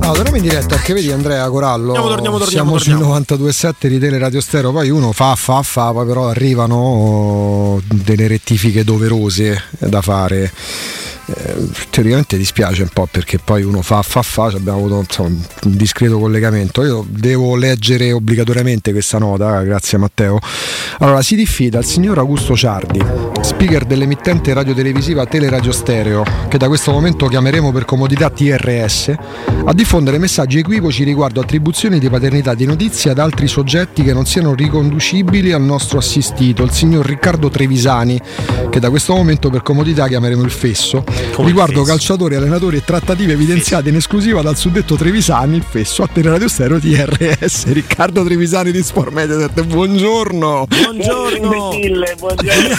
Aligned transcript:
No, 0.00 0.12
torniamo 0.12 0.36
in 0.36 0.42
diretta 0.42 0.76
perché 0.76 0.92
vedi 0.92 1.10
Andrea 1.10 1.48
Corallo. 1.48 1.94
Torniamo, 1.94 2.08
torniamo, 2.08 2.38
torniamo, 2.38 2.78
Siamo 2.78 2.98
torniamo. 2.98 3.24
sui 3.24 3.48
92.7 3.48 3.86
di 3.88 3.98
Tele 3.98 4.18
Radio 4.18 4.40
Stereo. 4.42 4.72
Poi 4.72 4.90
uno 4.90 5.12
fa, 5.12 5.34
fa, 5.36 5.62
fa, 5.62 5.90
poi 5.92 6.06
però 6.06 6.28
arrivano 6.28 7.80
delle 7.88 8.26
rettifiche 8.26 8.84
doverose 8.84 9.64
da 9.78 10.02
fare. 10.02 10.52
Eh, 11.28 11.68
teoricamente 11.90 12.36
dispiace 12.36 12.82
un 12.82 12.90
po' 12.92 13.08
perché 13.10 13.38
poi 13.38 13.62
uno 13.62 13.82
fa, 13.82 14.02
fa, 14.02 14.22
fa. 14.22 14.46
Abbiamo 14.46 14.78
avuto 14.78 15.00
insomma, 15.00 15.28
un 15.28 15.76
discreto 15.76 16.18
collegamento. 16.18 16.84
Io 16.84 17.04
devo 17.08 17.56
leggere 17.56 18.12
obbligatoriamente 18.12 18.92
questa 18.92 19.18
nota, 19.18 19.62
grazie 19.62 19.98
Matteo. 19.98 20.38
Allora, 20.98 21.22
si 21.22 21.34
diffida 21.34 21.78
il 21.78 21.84
signor 21.84 22.18
Augusto 22.18 22.54
Ciardi, 22.56 23.02
speaker 23.40 23.84
dell'emittente 23.84 24.54
radiotelevisiva 24.54 25.26
Teleradio 25.26 25.72
Stereo, 25.72 26.22
che 26.48 26.58
da 26.58 26.68
questo 26.68 26.92
momento 26.92 27.26
chiameremo 27.26 27.72
per 27.72 27.84
comodità 27.84 28.30
TRS, 28.30 29.14
a 29.64 29.72
diffondere 29.72 30.18
messaggi 30.18 30.58
equivoci 30.58 31.02
riguardo 31.02 31.40
attribuzioni 31.40 31.98
di 31.98 32.08
paternità 32.08 32.54
di 32.54 32.66
notizie 32.66 33.10
ad 33.10 33.18
altri 33.18 33.48
soggetti 33.48 34.02
che 34.02 34.12
non 34.12 34.26
siano 34.26 34.54
riconducibili 34.54 35.52
al 35.52 35.62
nostro 35.62 35.98
assistito, 35.98 36.62
il 36.62 36.70
signor 36.70 37.04
Riccardo 37.04 37.48
Trevisani, 37.48 38.20
che 38.70 38.80
da 38.80 38.90
questo 38.90 39.14
momento 39.14 39.50
per 39.50 39.62
comodità 39.62 40.06
chiameremo 40.06 40.42
il 40.42 40.50
Fesso, 40.50 41.04
Come 41.32 41.48
riguardo 41.48 41.82
calciatori, 41.82 42.34
allenatori 42.34 42.78
e 42.78 42.84
trattative 42.84 43.32
evidenziate 43.34 43.90
in 43.90 43.96
esclusiva 43.96 44.40
dal 44.40 44.56
suddetto 44.56 44.96
Trevisani, 44.96 45.56
il 45.56 45.64
Fesso, 45.68 46.02
a 46.02 46.08
Teleradio 46.10 46.48
Stereo 46.48 46.78
TRS. 46.78 47.66
Riccardo 47.72 48.24
Trevisani 48.24 48.70
di 48.72 48.82
Sport 48.82 49.12
Mediaset, 49.12 49.62
buongiorno! 49.64 50.66
Buongiorno. 50.66 51.72
Imbecille, 51.72 52.14
buongiorno. 52.18 52.76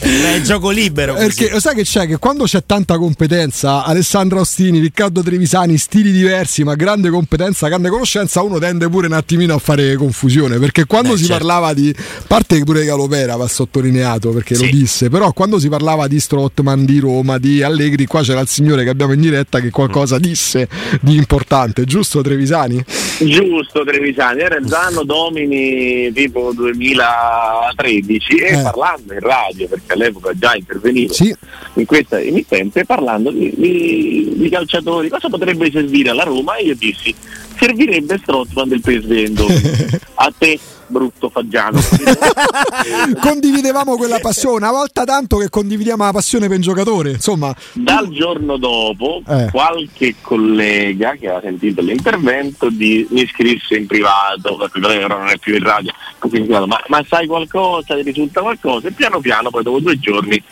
È 0.34 0.40
gioco 0.42 0.70
libero. 0.70 1.14
Perché 1.14 1.50
lo 1.50 1.60
sai 1.60 1.76
che 1.76 1.82
c'è? 1.84 2.06
Che 2.08 2.18
quando 2.18 2.44
c'è 2.44 2.64
tanta 2.66 2.98
competenza, 2.98 3.84
Alessandro 3.84 4.40
Ostini, 4.40 4.80
Riccardo 4.80 5.22
Trevisani, 5.22 5.78
stili 5.78 6.10
diversi, 6.10 6.64
ma 6.64 6.74
grande 6.74 7.08
competenza, 7.10 7.68
grande 7.68 7.88
conoscenza, 7.88 8.42
uno 8.42 8.58
tende 8.58 8.88
pure 8.88 9.06
un 9.06 9.12
attimino 9.12 9.54
a 9.54 9.58
fare 9.58 9.94
confusione. 9.94 10.58
Perché 10.58 10.86
quando 10.86 11.12
Beh, 11.12 11.18
si 11.18 11.24
certo. 11.26 11.44
parlava 11.44 11.72
di. 11.72 11.94
Parte 12.26 12.58
pure 12.64 12.84
Galopera 12.84 13.36
va 13.36 13.46
sottolineato 13.46 14.30
perché 14.30 14.56
Sì. 14.56 14.64
lo 14.64 14.70
disse, 14.76 15.08
però 15.08 15.32
quando 15.32 15.58
si 15.60 15.68
parlava 15.68 16.08
di 16.08 16.18
Strottman, 16.48 16.84
di 16.84 16.98
Roma, 16.98 17.38
di 17.38 17.62
Allegri, 17.62 18.04
qua 18.04 18.20
c'era 18.22 18.40
il 18.40 18.48
signore 18.48 18.84
che 18.84 18.90
abbiamo 18.90 19.12
in 19.14 19.20
diretta 19.20 19.60
che 19.60 19.70
qualcosa 19.70 20.18
disse 20.18 20.68
di 21.00 21.16
importante, 21.16 21.84
giusto 21.84 22.20
Trevisani? 22.20 22.84
Giusto 23.18 23.82
Trevisani, 23.84 24.40
era 24.40 24.56
il 24.56 24.70
anno 24.74 25.04
domini 25.04 26.12
tipo 26.12 26.52
2013 26.54 28.36
e 28.36 28.58
Eh. 28.58 28.62
parlando 28.62 29.12
in 29.14 29.20
radio, 29.20 29.66
perché 29.68 29.92
all'epoca 29.94 30.32
già 30.34 30.54
intervenivo 30.54 31.12
Sì. 31.14 31.34
in 31.74 31.86
questa 31.86 32.20
emittente, 32.20 32.84
parlando 32.84 33.30
di, 33.30 33.50
di- 33.56 34.32
di 34.36 34.48
calciatori, 34.50 35.08
cosa 35.08 35.28
potrebbe 35.30 35.70
servire 35.70 36.10
alla 36.10 36.24
Roma? 36.24 36.56
E 36.56 36.64
io 36.64 36.74
dissi, 36.76 37.14
servirebbe 37.58 38.18
Strottman 38.22 38.68
del 38.68 38.80
PSV. 38.82 39.98
A 40.16 40.32
te, 40.36 40.58
brutto 40.86 41.28
Faggiano. 41.28 41.78
Condividevamo 43.20 43.96
quella 43.96 44.18
passione, 44.20 44.56
una 44.56 44.70
volta 44.70 45.04
tanto 45.04 45.36
che 45.36 45.48
condividiamo 45.48 46.04
la 46.04 46.12
passione 46.12 46.46
per 46.46 46.56
un 46.56 46.62
giocatore, 46.62 47.10
insomma. 47.12 47.54
Dal 47.72 48.08
giorno 48.10 48.56
dopo, 48.56 49.22
Eh. 49.28 49.48
qualche 49.50 50.14
collega 50.20 51.16
che 51.18 51.28
ha 51.28 51.40
sentito 51.40 51.80
l'intervento 51.82 52.68
di- 52.70 53.06
mi 53.10 53.26
scrisse 53.26 53.76
in 53.76 53.86
privato, 53.86 54.56
perché 54.56 54.78
ora 55.04 55.16
non 55.16 55.28
è 55.28 55.38
più 55.38 55.54
in 55.54 55.62
radio, 55.62 55.92
ma, 56.66 56.80
ma 56.88 57.04
sai 57.08 57.26
qualcosa, 57.26 57.94
ti 57.94 58.02
risulta 58.02 58.40
qualcosa? 58.40 58.88
E 58.88 58.92
piano 58.92 59.20
piano, 59.20 59.50
poi 59.50 59.62
dopo 59.62 59.80
due 59.80 59.98
giorni, 59.98 60.42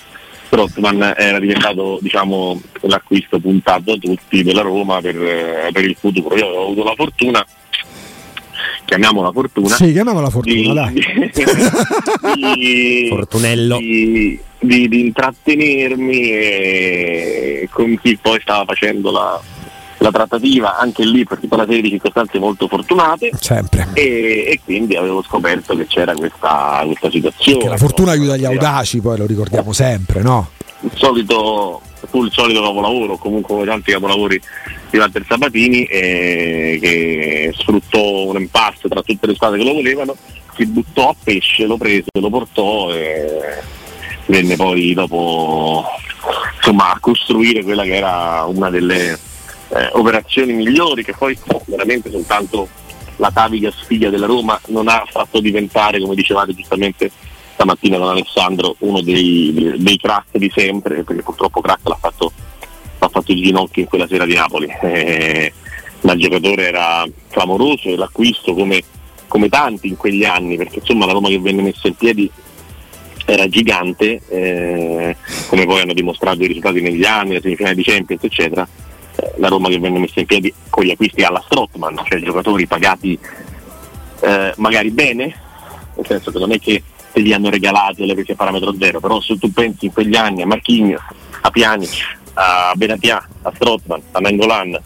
Strottman 0.46 1.14
era 1.16 1.38
diventato 1.38 1.98
diciamo, 2.02 2.60
l'acquisto 2.82 3.38
puntato 3.40 3.92
da 3.92 3.96
tutti 3.96 4.42
della 4.42 4.60
Roma 4.60 5.00
per, 5.00 5.16
eh, 5.16 5.70
per 5.72 5.84
il 5.84 5.96
futuro. 5.98 6.36
Io 6.36 6.46
ho 6.46 6.62
avuto 6.64 6.84
la 6.84 6.94
fortuna, 6.94 7.46
chiamiamola 8.84 9.32
fortuna, 9.32 9.74
Sì, 9.74 9.92
chiamiamola 9.92 10.30
fortuna, 10.30 10.90
di, 10.90 11.00
dai. 11.32 12.34
di- 12.34 13.06
Fortunello. 13.10 13.78
di, 13.78 14.38
di- 14.60 14.88
di 14.88 15.00
intrattenermi 15.00 16.30
e 16.30 17.68
con 17.70 17.98
chi 18.02 18.18
poi 18.20 18.38
stava 18.40 18.64
facendo 18.64 19.10
la, 19.10 19.40
la 19.98 20.10
trattativa 20.10 20.78
anche 20.78 21.04
lì 21.04 21.24
per 21.24 21.38
tutta 21.38 21.54
una 21.56 21.64
serie 21.66 21.82
di 21.82 21.90
circostanze 21.90 22.38
molto 22.38 22.68
fortunate 22.68 23.30
Sempre. 23.38 23.88
e, 23.94 24.44
e 24.48 24.60
quindi 24.64 24.96
avevo 24.96 25.22
scoperto 25.22 25.74
che 25.76 25.86
c'era 25.86 26.12
questa, 26.14 26.82
questa 26.86 27.10
situazione 27.10 27.58
Che 27.62 27.68
la 27.68 27.76
fortuna 27.76 28.14
No? 28.14 28.20
aiuta 28.20 28.36
gli 28.36 28.44
audaci, 28.44 29.00
poi 29.00 29.16
lo 29.18 29.26
ricordiamo 29.26 29.72
sempre, 29.72 30.22
no? 30.22 30.50
Solito 30.94 31.80
fu 32.08 32.24
il 32.24 32.32
solito 32.32 32.62
capolavoro 32.62 33.16
comunque 33.16 33.54
come 33.54 33.66
tanti 33.66 33.92
capolavori 33.92 34.40
di 34.90 34.98
Walter 34.98 35.24
Sabatini 35.26 35.84
eh, 35.84 36.78
che 36.80 37.54
sfruttò 37.56 38.26
un 38.26 38.40
impasse 38.40 38.88
tra 38.88 39.02
tutte 39.02 39.26
le 39.26 39.34
squadre 39.34 39.58
che 39.58 39.64
lo 39.64 39.74
volevano 39.74 40.16
si 40.54 40.66
buttò 40.66 41.10
a 41.10 41.16
pesce, 41.22 41.64
lo 41.64 41.76
prese, 41.76 42.08
lo 42.12 42.28
portò 42.28 42.92
e 42.92 43.62
venne 44.26 44.56
poi 44.56 44.94
dopo 44.94 45.84
insomma 46.56 46.92
a 46.92 46.98
costruire 47.00 47.62
quella 47.62 47.84
che 47.84 47.96
era 47.96 48.44
una 48.44 48.70
delle 48.70 49.18
eh, 49.74 49.88
operazioni 49.92 50.52
migliori 50.52 51.02
che 51.02 51.14
poi 51.16 51.36
veramente 51.66 52.10
soltanto 52.10 52.68
la 53.16 53.30
taviga 53.30 53.70
sfiglia 53.70 54.10
della 54.10 54.26
Roma 54.26 54.60
non 54.68 54.88
ha 54.88 55.04
fatto 55.08 55.40
diventare 55.40 56.00
come 56.00 56.14
dicevate 56.14 56.54
giustamente 56.54 57.10
stamattina 57.52 57.98
con 57.98 58.08
Alessandro 58.08 58.76
uno 58.80 59.00
dei, 59.00 59.74
dei 59.76 59.96
crack 59.96 60.36
di 60.38 60.50
sempre 60.54 61.02
perché 61.02 61.22
purtroppo 61.22 61.60
crack 61.60 61.88
l'ha 61.88 61.98
fatto, 62.00 62.32
l'ha 62.98 63.08
fatto 63.08 63.32
il 63.32 63.42
ginocchio 63.42 63.82
in 63.82 63.88
quella 63.88 64.06
sera 64.06 64.24
di 64.24 64.34
Napoli. 64.34 64.68
Eh, 64.82 65.52
ma 66.02 66.12
il 66.14 66.20
giocatore 66.20 66.66
era 66.66 67.04
clamoroso 67.30 67.88
e 67.88 67.96
l'acquisto 67.96 68.54
come, 68.54 68.82
come 69.28 69.48
tanti 69.48 69.88
in 69.88 69.96
quegli 69.96 70.24
anni 70.24 70.56
perché 70.56 70.80
insomma 70.80 71.06
la 71.06 71.12
Roma 71.12 71.28
che 71.28 71.38
venne 71.38 71.62
messa 71.62 71.86
in 71.86 71.94
piedi 71.94 72.30
era 73.24 73.48
gigante 73.48 74.20
eh, 74.28 75.16
come 75.48 75.64
poi 75.64 75.80
hanno 75.80 75.92
dimostrato 75.92 76.42
i 76.42 76.48
risultati 76.48 76.80
negli 76.80 77.04
anni, 77.04 77.34
la 77.34 77.40
semifinale 77.40 77.76
di 77.76 77.84
Champions 77.84 78.24
eccetera. 78.24 78.66
Eh, 79.14 79.32
la 79.36 79.48
Roma 79.48 79.68
che 79.68 79.78
venne 79.78 80.00
messa 80.00 80.20
in 80.20 80.26
piedi 80.26 80.52
con 80.68 80.84
gli 80.84 80.90
acquisti 80.90 81.22
alla 81.22 81.42
Strottman 81.44 82.00
cioè 82.04 82.20
giocatori 82.20 82.66
pagati 82.66 83.18
eh, 84.22 84.54
magari 84.56 84.90
bene 84.90 85.40
nel 85.94 86.06
senso 86.06 86.30
che 86.30 86.38
non 86.38 86.52
è 86.52 86.58
che 86.58 86.82
te 87.12 87.20
li 87.20 87.32
hanno 87.32 87.50
regalati 87.50 88.02
alle 88.02 88.14
prese 88.14 88.32
a 88.32 88.36
parametro 88.36 88.74
zero, 88.78 89.00
però 89.00 89.20
se 89.20 89.38
tu 89.38 89.52
pensi 89.52 89.86
in 89.86 89.92
quegli 89.92 90.16
anni 90.16 90.42
a 90.42 90.46
Marquinhos, 90.46 91.02
a 91.42 91.50
Pjanic, 91.50 92.18
a 92.34 92.72
Benatia, 92.74 93.28
a 93.42 93.52
Strottman, 93.54 94.00
a 94.12 94.18
Nangolan, 94.20 94.78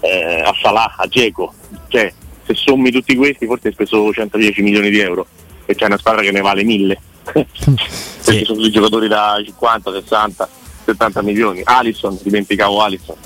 eh, 0.00 0.42
a 0.44 0.54
Salah, 0.60 0.94
a 0.96 1.06
Geco, 1.06 1.52
cioè 1.88 2.12
se 2.44 2.54
sommi 2.54 2.90
tutti 2.90 3.14
questi 3.16 3.46
forse 3.46 3.68
hai 3.68 3.74
speso 3.74 4.12
110 4.12 4.62
milioni 4.62 4.90
di 4.90 4.98
euro 5.00 5.26
e 5.66 5.74
c'è 5.74 5.86
una 5.86 5.98
squadra 5.98 6.22
che 6.22 6.32
ne 6.32 6.40
vale 6.40 6.64
1000 6.64 7.00
perché 7.32 8.44
sono 8.44 8.58
tutti 8.58 8.70
giocatori 8.70 9.08
da 9.08 9.40
50, 9.44 9.92
60, 9.92 10.48
70 10.84 11.22
milioni. 11.22 11.60
Alisson, 11.64 12.18
dimenticavo 12.22 12.80
Alisson 12.82 13.16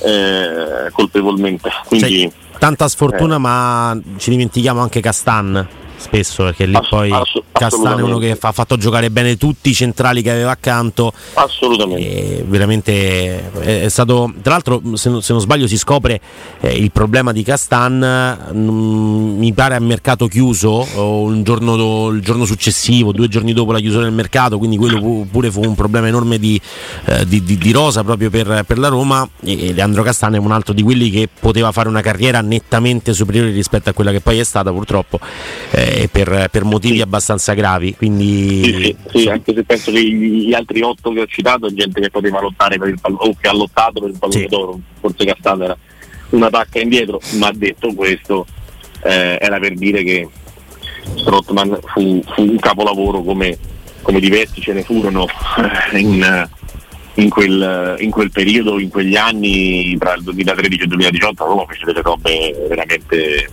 eh, 0.00 0.90
colpevolmente. 0.92 1.70
Quindi 1.86 2.22
Cioè, 2.22 2.58
tanta 2.58 2.88
sfortuna, 2.88 3.36
Eh. 3.36 3.38
ma 3.38 3.98
ci 4.18 4.30
dimentichiamo 4.30 4.80
anche 4.80 5.00
Castan. 5.00 5.66
Spesso 5.98 6.44
perché 6.44 6.66
lì 6.66 6.74
Ass- 6.74 6.88
poi 6.88 7.10
ass- 7.10 7.40
Castan 7.52 7.98
è 7.98 8.02
uno 8.02 8.18
che 8.18 8.36
fa- 8.36 8.48
ha 8.48 8.52
fatto 8.52 8.76
giocare 8.76 9.10
bene 9.10 9.36
tutti 9.36 9.70
i 9.70 9.74
centrali 9.74 10.20
che 10.22 10.30
aveva 10.30 10.50
accanto. 10.50 11.12
assolutamente. 11.34 12.44
Veramente 12.46 13.50
è, 13.60 13.82
è 13.84 13.88
stato 13.88 14.32
tra 14.42 14.52
l'altro 14.52 14.80
se 14.94 15.08
non, 15.08 15.22
se 15.22 15.32
non 15.32 15.40
sbaglio 15.40 15.66
si 15.66 15.76
scopre 15.78 16.20
eh, 16.60 16.72
il 16.76 16.90
problema 16.90 17.32
di 17.32 17.42
Castan 17.42 18.52
mm, 18.52 19.38
mi 19.38 19.52
pare 19.52 19.74
a 19.74 19.80
mercato 19.80 20.26
chiuso 20.28 20.86
o 20.94 21.22
un 21.22 21.42
giorno 21.42 21.76
do- 21.76 22.10
il 22.10 22.20
giorno 22.20 22.44
successivo 22.44 23.12
due 23.12 23.28
giorni 23.28 23.52
dopo 23.52 23.72
la 23.72 23.78
chiusura 23.80 24.04
del 24.04 24.12
mercato 24.12 24.58
quindi 24.58 24.76
quello 24.76 25.00
pu- 25.00 25.26
pure 25.30 25.50
fu 25.50 25.64
un 25.64 25.74
problema 25.74 26.06
enorme 26.08 26.38
di, 26.38 26.60
eh, 27.06 27.26
di- 27.26 27.42
di- 27.42 27.56
di 27.58 27.72
rosa 27.72 28.04
proprio 28.04 28.28
per, 28.30 28.64
per 28.66 28.78
la 28.78 28.88
Roma 28.88 29.26
e 29.42 29.72
Leandro 29.72 30.02
Castan 30.02 30.34
è 30.34 30.38
un 30.38 30.52
altro 30.52 30.72
di 30.74 30.82
quelli 30.82 31.10
che 31.10 31.28
poteva 31.40 31.72
fare 31.72 31.88
una 31.88 32.00
carriera 32.02 32.40
nettamente 32.42 33.12
superiore 33.14 33.50
rispetto 33.50 33.88
a 33.88 33.92
quella 33.92 34.10
che 34.12 34.20
poi 34.20 34.38
è 34.38 34.44
stata 34.44 34.70
purtroppo 34.72 35.18
eh, 35.70 35.84
per, 36.10 36.48
per 36.50 36.64
motivi 36.64 37.00
abbastanza 37.00 37.54
gravi 37.54 37.94
quindi 37.94 38.62
Sì, 38.64 38.96
sì, 39.10 39.18
sì, 39.18 39.28
anche 39.28 39.54
se 39.54 39.64
penso 39.64 39.92
che 39.92 40.02
gli 40.02 40.54
altri 40.54 40.82
otto 40.82 41.12
che 41.12 41.20
ho 41.20 41.26
citato 41.26 41.72
gente 41.72 42.00
che 42.00 42.10
poteva 42.10 42.40
lottare 42.40 42.78
per 42.78 42.88
il 42.88 42.98
pallone 43.00 43.28
o 43.28 43.36
che 43.40 43.48
ha 43.48 43.52
lottato 43.52 44.00
per 44.00 44.10
il 44.10 44.18
pallone 44.18 44.46
d'oro, 44.46 44.80
forse 45.00 45.24
Castano 45.24 45.64
era 45.64 45.78
una 46.30 46.50
tacca 46.50 46.80
indietro, 46.80 47.20
ma 47.38 47.50
detto 47.52 47.94
questo 47.94 48.46
eh, 49.02 49.38
era 49.40 49.58
per 49.58 49.74
dire 49.74 50.02
che 50.02 50.28
Strottman 51.14 51.78
fu, 51.84 52.22
fu 52.26 52.42
un 52.42 52.58
capolavoro 52.58 53.22
come, 53.22 53.56
come 54.02 54.20
diversi 54.20 54.60
ce 54.60 54.72
ne 54.72 54.82
furono 54.82 55.26
eh, 55.92 55.98
in, 55.98 56.48
in 57.14 57.28
quel, 57.28 57.96
in 58.00 58.10
quel 58.10 58.30
periodo, 58.30 58.78
in 58.78 58.88
quegli 58.88 59.16
anni 59.16 59.96
tra 59.98 60.14
il 60.14 60.22
2013 60.22 60.80
e 60.80 60.82
il 60.82 60.88
2018 60.88 61.44
Roma 61.44 61.64
fece 61.66 61.84
delle 61.84 62.02
robe 62.02 62.66
veramente 62.68 63.48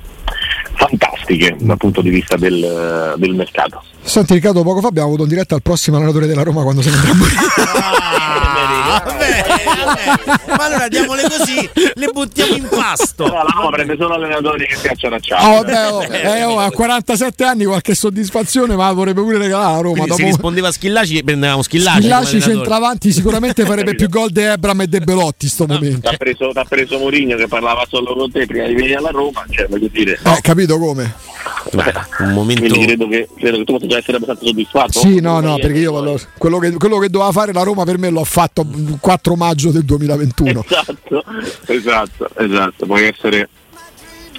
fantastiche 0.76 1.56
dal 1.60 1.78
punto 1.78 2.02
di 2.02 2.10
vista 2.10 2.36
del, 2.36 3.16
del 3.18 3.36
mercato. 3.36 3.84
Senti 4.02 4.34
Riccardo, 4.34 4.64
poco 4.64 4.82
fa 4.82 4.88
abbiamo 4.88 5.08
avuto 5.08 5.24
in 5.24 5.30
diretta 5.30 5.56
al 5.56 5.62
prossimo 5.62 5.98
allenatore 5.98 6.28
della 6.28 6.44
Roma 6.44 6.64
quando 6.64 6.82
se 6.82 6.90
ne 6.90 6.98
andrà 6.98 7.12
a 7.12 8.63
morire. 9.04 9.44
Ah, 9.44 10.56
ma 10.58 10.66
allora 10.66 10.88
diamole 10.88 11.24
così, 11.24 11.70
le 11.94 12.08
buttiamo 12.12 12.56
in 12.56 12.68
pasto. 12.70 13.28
No, 13.28 13.34
la 13.34 13.54
Roma 13.56 13.70
prende 13.70 13.96
solo 13.98 14.14
allenatori 14.14 14.66
che 14.68 14.78
piacciono 14.82 15.16
a 15.16 15.20
Ciao. 15.20 15.58
Oh, 15.58 15.64
beh, 15.64 15.86
oh, 15.88 16.04
eh, 16.04 16.44
oh, 16.44 16.60
a 16.60 16.70
47 16.72 17.44
anni 17.44 17.66
qualche 17.66 17.96
soddisfazione, 17.96 18.76
ma 18.76 18.92
vorrebbe 18.92 19.22
pure 19.22 19.38
regalare 19.38 19.78
a 19.78 19.82
Roma. 19.82 20.06
Dopo... 20.06 20.16
Se 20.16 20.24
rispondeva 20.24 20.68
a 20.68 20.72
Schillaci, 20.72 21.24
prendevamo 21.24 21.62
Schillaci. 21.62 21.98
Schillaci 22.00 22.42
centravanti 22.42 23.12
sicuramente 23.12 23.64
farebbe 23.66 23.96
più 23.96 24.10
gol 24.10 24.32
di 24.32 24.42
Ebram 24.42 24.82
e 24.82 24.88
De 24.88 25.00
Belotti 25.00 25.48
sto 25.48 25.66
momento. 25.66 26.10
T'ha 26.10 26.18
preso, 26.18 26.52
t'ha 26.54 26.66
preso 26.66 26.98
Mourinho 26.98 27.36
che 27.36 27.48
parlava 27.48 27.86
solo 27.90 28.14
con 28.14 28.32
te 28.32 28.46
prima 28.46 28.66
di 28.68 28.74
venire 28.74 28.96
alla 28.96 29.12
Roma, 29.12 29.46
cioè 29.50 29.68
voglio 29.68 29.88
dire. 29.92 30.20
Eh, 30.24 30.42
capito 30.42 30.78
come? 30.78 31.16
Beh, 31.76 31.94
un 32.20 32.34
momento... 32.34 32.62
Quindi 32.62 32.86
credo 32.86 33.08
che, 33.08 33.28
credo 33.36 33.58
che 33.58 33.64
tu 33.64 33.74
possa 33.74 33.88
già 33.88 33.98
essere 33.98 34.18
abbastanza 34.18 34.46
soddisfatto. 34.46 35.00
Sì, 35.00 35.20
no, 35.20 35.40
no, 35.40 35.56
perché 35.56 35.80
io 35.80 35.92
quello, 35.92 36.20
quello, 36.38 36.60
che, 36.60 36.72
quello 36.74 36.98
che 37.00 37.10
doveva 37.10 37.32
fare 37.32 37.54
la 37.54 37.64
Roma 37.64 37.84
per 37.84 37.98
me 37.98 38.10
l'ho 38.10 38.24
fatto 38.24 38.62
il 38.62 38.98
4 39.00 39.36
maggio 39.36 39.72
del 39.72 39.84
2021. 39.84 40.64
Esatto, 40.64 41.24
esatto, 41.68 42.30
esatto. 42.38 42.86
Puoi 42.86 43.06
essere 43.06 43.50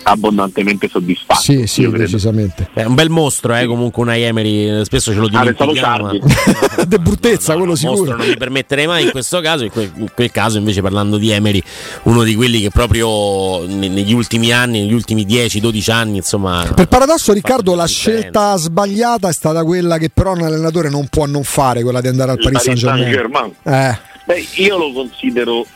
abbondantemente 0.04 0.88
soddisfatto. 0.88 1.40
Sì, 1.40 1.66
sì, 1.66 1.88
decisamente. 1.88 2.68
È 2.72 2.84
un 2.84 2.94
bel 2.94 3.10
mostro, 3.10 3.54
eh, 3.56 3.66
comunque 3.66 4.02
una 4.02 4.16
Emery, 4.16 4.84
spesso 4.84 5.12
ce 5.12 5.18
lo 5.18 5.28
dimentichiamo. 5.28 6.08
Ah, 6.08 6.84
De 6.86 6.98
bruttezza, 6.98 7.52
no, 7.54 7.58
no, 7.58 7.64
quello 7.64 7.72
no, 7.72 7.76
sicuro. 7.76 7.98
Mostro 7.98 8.16
non 8.16 8.28
mi 8.28 8.36
permetterei 8.36 8.86
mai 8.86 9.04
in 9.04 9.10
questo 9.10 9.40
caso, 9.40 9.64
in 9.64 9.70
quel, 9.70 9.90
in 9.96 10.08
quel, 10.14 10.30
caso 10.30 10.58
invece 10.58 10.82
parlando 10.82 11.16
di 11.16 11.30
Emery, 11.30 11.62
uno 12.04 12.22
di 12.22 12.34
quelli 12.34 12.60
che 12.60 12.70
proprio 12.70 13.66
negli 13.66 14.12
ultimi 14.12 14.52
anni, 14.52 14.80
negli 14.80 14.92
ultimi 14.92 15.26
10-12 15.26 15.90
anni, 15.90 16.16
insomma... 16.18 16.70
Per 16.74 16.88
paradosso 16.88 17.32
Riccardo 17.32 17.74
la 17.74 17.86
scelta 17.86 18.56
sbagliata 18.56 19.28
è 19.28 19.32
stata 19.32 19.64
quella 19.64 19.98
che 19.98 20.10
però 20.10 20.32
un 20.32 20.42
allenatore 20.42 20.90
non 20.90 21.08
può 21.08 21.26
non 21.26 21.44
fare, 21.44 21.82
quella 21.82 22.00
di 22.00 22.08
andare 22.08 22.32
al 22.32 22.38
Paris 22.38 22.62
Saint-Germain. 22.62 23.02
Saint-Germain. 23.02 23.52
Eh. 23.62 23.98
Beh, 24.26 24.46
io 24.56 24.78
lo 24.78 24.92
considero 24.92 25.66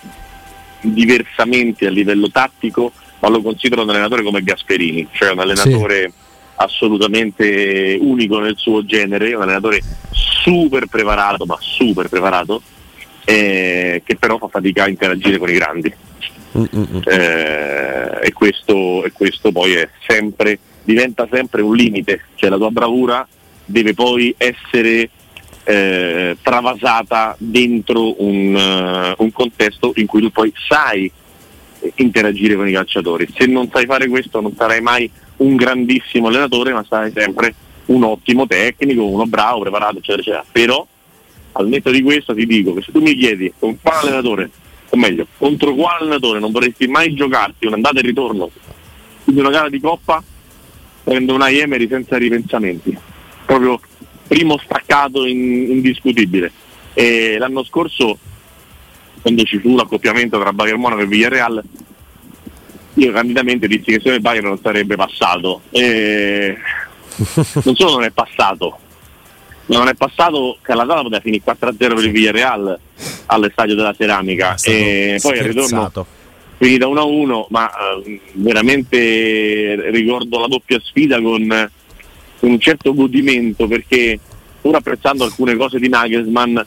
diversamente 0.80 1.86
a 1.86 1.90
livello 1.90 2.30
tattico 2.30 2.92
ma 3.20 3.28
lo 3.28 3.42
considero 3.42 3.82
un 3.82 3.90
allenatore 3.90 4.22
come 4.22 4.42
Gasperini, 4.42 5.08
cioè 5.12 5.30
un 5.32 5.40
allenatore 5.40 6.02
sì. 6.02 6.12
assolutamente 6.56 7.98
unico 8.00 8.38
nel 8.38 8.56
suo 8.56 8.84
genere, 8.84 9.34
un 9.34 9.42
allenatore 9.42 9.80
super 10.10 10.86
preparato, 10.86 11.44
ma 11.44 11.56
super 11.60 12.08
preparato, 12.08 12.62
eh, 13.24 14.02
che 14.04 14.16
però 14.16 14.38
fa 14.38 14.48
fatica 14.48 14.84
a 14.84 14.88
interagire 14.88 15.38
con 15.38 15.50
i 15.50 15.54
grandi. 15.54 15.92
Eh, 17.04 18.18
e, 18.22 18.32
questo, 18.32 19.04
e 19.04 19.12
questo 19.12 19.52
poi 19.52 19.74
è 19.74 19.88
sempre, 20.06 20.58
diventa 20.82 21.28
sempre 21.30 21.62
un 21.62 21.74
limite, 21.74 22.22
cioè 22.36 22.50
la 22.50 22.56
tua 22.56 22.70
bravura 22.70 23.26
deve 23.64 23.92
poi 23.92 24.34
essere 24.38 25.10
eh, 25.64 26.36
travasata 26.40 27.36
dentro 27.38 28.22
un, 28.22 28.54
uh, 28.54 29.22
un 29.22 29.30
contesto 29.32 29.92
in 29.96 30.06
cui 30.06 30.22
tu 30.22 30.30
poi 30.30 30.50
sai 30.66 31.10
interagire 31.96 32.56
con 32.56 32.68
i 32.68 32.72
calciatori. 32.72 33.28
Se 33.34 33.46
non 33.46 33.68
sai 33.70 33.86
fare 33.86 34.08
questo 34.08 34.40
non 34.40 34.54
sarai 34.56 34.80
mai 34.80 35.10
un 35.38 35.56
grandissimo 35.56 36.28
allenatore, 36.28 36.72
ma 36.72 36.84
sarai 36.88 37.12
sempre 37.14 37.54
un 37.86 38.02
ottimo 38.04 38.46
tecnico, 38.46 39.04
uno 39.04 39.26
bravo, 39.26 39.60
preparato, 39.60 39.98
eccetera, 39.98 40.20
eccetera. 40.20 40.44
Però 40.50 40.86
al 41.52 41.68
netto 41.68 41.90
di 41.90 42.02
questo 42.02 42.34
ti 42.34 42.46
dico 42.46 42.74
che 42.74 42.82
se 42.82 42.92
tu 42.92 43.00
mi 43.00 43.14
chiedi 43.14 43.52
con 43.58 43.78
quale 43.80 44.08
allenatore, 44.08 44.50
o 44.90 44.96
meglio, 44.96 45.26
contro 45.36 45.74
quale 45.74 46.00
allenatore 46.00 46.38
non 46.38 46.52
vorresti 46.52 46.86
mai 46.86 47.14
giocarti 47.14 47.66
un'andata 47.66 47.98
e 47.98 48.02
ritorno 48.02 48.50
di 49.24 49.38
una 49.38 49.50
gara 49.50 49.68
di 49.68 49.80
coppa, 49.80 50.22
prendo 51.04 51.34
una 51.34 51.50
Emery 51.50 51.88
senza 51.88 52.16
ripensamenti. 52.16 52.96
Proprio 53.44 53.80
primo 54.26 54.58
staccato 54.58 55.24
in, 55.24 55.70
indiscutibile. 55.70 56.52
E 56.92 57.36
l'anno 57.38 57.64
scorso 57.64 58.18
quando 59.20 59.42
ci 59.44 59.58
fu 59.58 59.76
l'accoppiamento 59.76 60.38
tra 60.40 60.52
Bayern 60.52 60.80
Monaco 60.80 61.02
e 61.02 61.06
Villarreal. 61.06 61.62
Io 62.94 63.12
candidamente 63.12 63.68
dissi 63.68 63.92
che 63.92 64.00
se 64.02 64.10
il 64.10 64.20
Bayern 64.20 64.46
non 64.46 64.60
sarebbe 64.60 64.96
passato. 64.96 65.62
E 65.70 66.56
non 67.64 67.74
solo 67.74 67.92
non 67.92 68.04
è 68.04 68.10
passato 68.10 68.78
ma 69.68 69.78
non 69.78 69.88
è 69.88 69.94
passato 69.94 70.58
che 70.62 70.72
alla 70.72 70.84
data 70.84 71.02
poteva 71.02 71.20
finire 71.20 71.42
4-0 71.44 71.76
per 71.76 71.92
il 72.04 72.10
Villarreal 72.10 72.78
all'estadio 73.26 73.74
della 73.74 73.94
Ceramica. 73.94 74.56
E 74.62 75.18
poi 75.20 75.38
al 75.38 75.44
ritorno 75.44 76.06
finita 76.56 76.86
1-1 76.86 77.46
ma 77.50 77.70
eh, 77.70 78.20
veramente 78.32 79.90
ricordo 79.90 80.40
la 80.40 80.48
doppia 80.48 80.80
sfida 80.82 81.20
con 81.20 81.70
un 82.40 82.60
certo 82.60 82.94
godimento 82.94 83.68
perché 83.68 84.18
pur 84.60 84.74
apprezzando 84.74 85.22
alcune 85.22 85.54
cose 85.54 85.78
di 85.78 85.88
Nagelsmann 85.88 86.58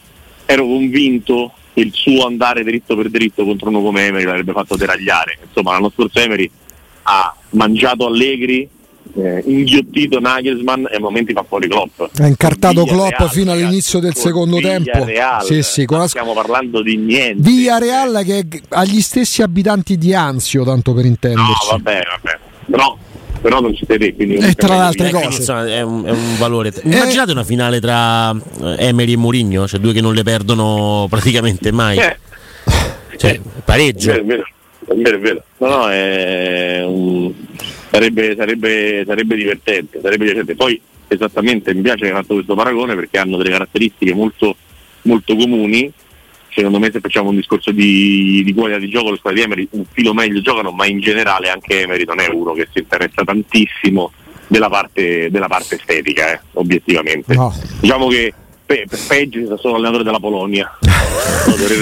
ero 0.45 0.63
convinto 0.63 1.51
il 1.76 1.92
suo 1.94 2.26
andare 2.26 2.64
dritto 2.64 2.96
per 2.96 3.10
dritto 3.10 3.44
contro 3.46 3.70
uno 3.70 3.82
come 3.82 4.06
Emery 4.06 4.26
l'avrebbe 4.26 4.52
fatto 4.52 4.76
deragliare. 4.76 5.38
Insomma, 5.46 5.72
l'anno 5.72 5.92
scorso 5.94 6.20
Emery 6.20 6.50
ha 7.04 7.34
mangiato 7.52 8.06
Allegri, 8.06 8.68
eh, 9.16 9.44
inghiottito 9.46 10.20
Nagelsmann 10.20 10.86
e 10.90 10.96
a 10.96 11.00
momenti 11.00 11.34
fa 11.34 11.44
fuori 11.48 11.68
Klopp. 11.68 12.02
Ha 12.20 12.28
incartato 12.28 12.84
Klopp 12.86 13.18
Real, 13.18 13.30
fino 13.30 13.52
all'inizio 13.52 14.00
del 14.00 14.16
secondo 14.16 14.60
tempo. 14.60 15.04
Real, 15.04 15.44
sì, 15.44 15.62
sì, 15.64 15.86
non 15.90 16.08
stiamo 16.08 16.34
parlando 16.34 16.82
di 16.82 16.98
niente. 16.98 17.42
Via 17.42 17.78
Real 17.78 18.22
che 18.24 18.46
ha 18.70 18.84
gli 18.84 19.02
stessi 19.02 19.42
abitanti 19.42 19.98
di 19.98 20.14
Anzio, 20.14 20.64
tanto 20.64 20.94
per 20.94 21.06
intenderci. 21.06 21.70
No, 21.70 21.78
vabbè, 21.78 22.02
vabbè. 22.22 22.40
Però 22.70 22.98
però 23.42 23.60
non 23.60 23.76
ci 23.76 23.86
sei 23.88 24.14
quindi 24.16 24.36
e 24.36 24.54
tra 24.54 24.76
le 24.76 24.82
altre 24.82 25.10
cose. 25.10 25.38
insomma, 25.40 25.68
è, 25.68 25.82
un, 25.82 26.06
è, 26.06 26.12
un, 26.12 26.38
valore. 26.38 26.70
Eh, 26.70 26.82
immaginate 26.84 27.32
una 27.32 27.44
finale 27.44 27.80
tra 27.80 28.32
eh, 28.32 28.88
Emery 28.88 29.14
e 29.14 29.18
Mourinho? 29.18 29.68
Cioè 29.68 29.80
due 29.80 29.94
che 29.94 30.02
non 30.02 30.14
le 30.14 30.24
perdono 30.24 31.08
praticamente 31.10 31.72
mai. 31.72 31.98
Eh. 31.98 32.18
cioè 33.18 33.40
pareggio. 33.66 34.12
È 34.12 34.24
vero, 34.24 34.46
è 34.86 34.94
vero, 34.94 35.18
è 35.18 35.20
vero. 35.20 35.44
no 35.58 35.68
no 35.68 35.90
è 35.90 36.84
un... 36.86 37.34
sarebbe, 37.90 38.36
sarebbe, 38.38 39.04
sarebbe 39.06 39.36
divertente 39.36 40.00
sarebbe 40.02 40.26
divertente. 40.26 40.56
Poi 40.56 40.80
esattamente 41.08 41.74
mi 41.74 41.82
piace 41.82 42.06
che 42.06 42.10
hai 42.10 42.16
fatto 42.16 42.36
questo 42.36 42.56
paragone 42.56 42.96
perché 42.96 43.18
hanno 43.18 43.38
delle 43.38 43.50
caratteristiche 43.50 44.14
molto, 44.14 44.56
molto 45.04 45.36
comuni 45.36 45.92
secondo 46.53 46.80
me 46.80 46.92
se 46.92 47.00
facciamo 47.00 47.30
un 47.30 47.36
discorso 47.36 47.71
di, 47.71 48.42
di 48.44 48.53
qualità 48.53 48.80
di 48.80 48.89
gioco 48.89 49.12
le 49.12 49.18
squadre 49.18 49.39
di 49.39 49.45
Emery 49.45 49.68
un 49.71 49.86
filo 49.92 50.13
meglio 50.13 50.42
giocano 50.42 50.71
ma 50.71 50.86
in 50.86 51.00
generale 51.00 51.50
anche 51.50 51.81
Emery 51.81 52.06
non 52.06 52.19
è 52.19 52.27
uno 52.27 52.53
che 52.53 52.68
si 52.71 52.80
interessa 52.80 53.24
tantissimo 53.24 54.12
della 54.48 54.69
parte, 54.69 55.30
della 55.31 55.48
parte 55.48 55.75
estetica 55.75 56.33
eh, 56.33 56.39
obiettivamente 56.53 57.33
no. 57.33 57.53
diciamo 57.80 58.07
che 58.07 58.33
pe- 58.71 58.88
peggio 59.07 59.53
è 59.53 59.57
solo 59.57 59.75
allenatore 59.75 60.03
della 60.03 60.19
Polonia. 60.19 60.77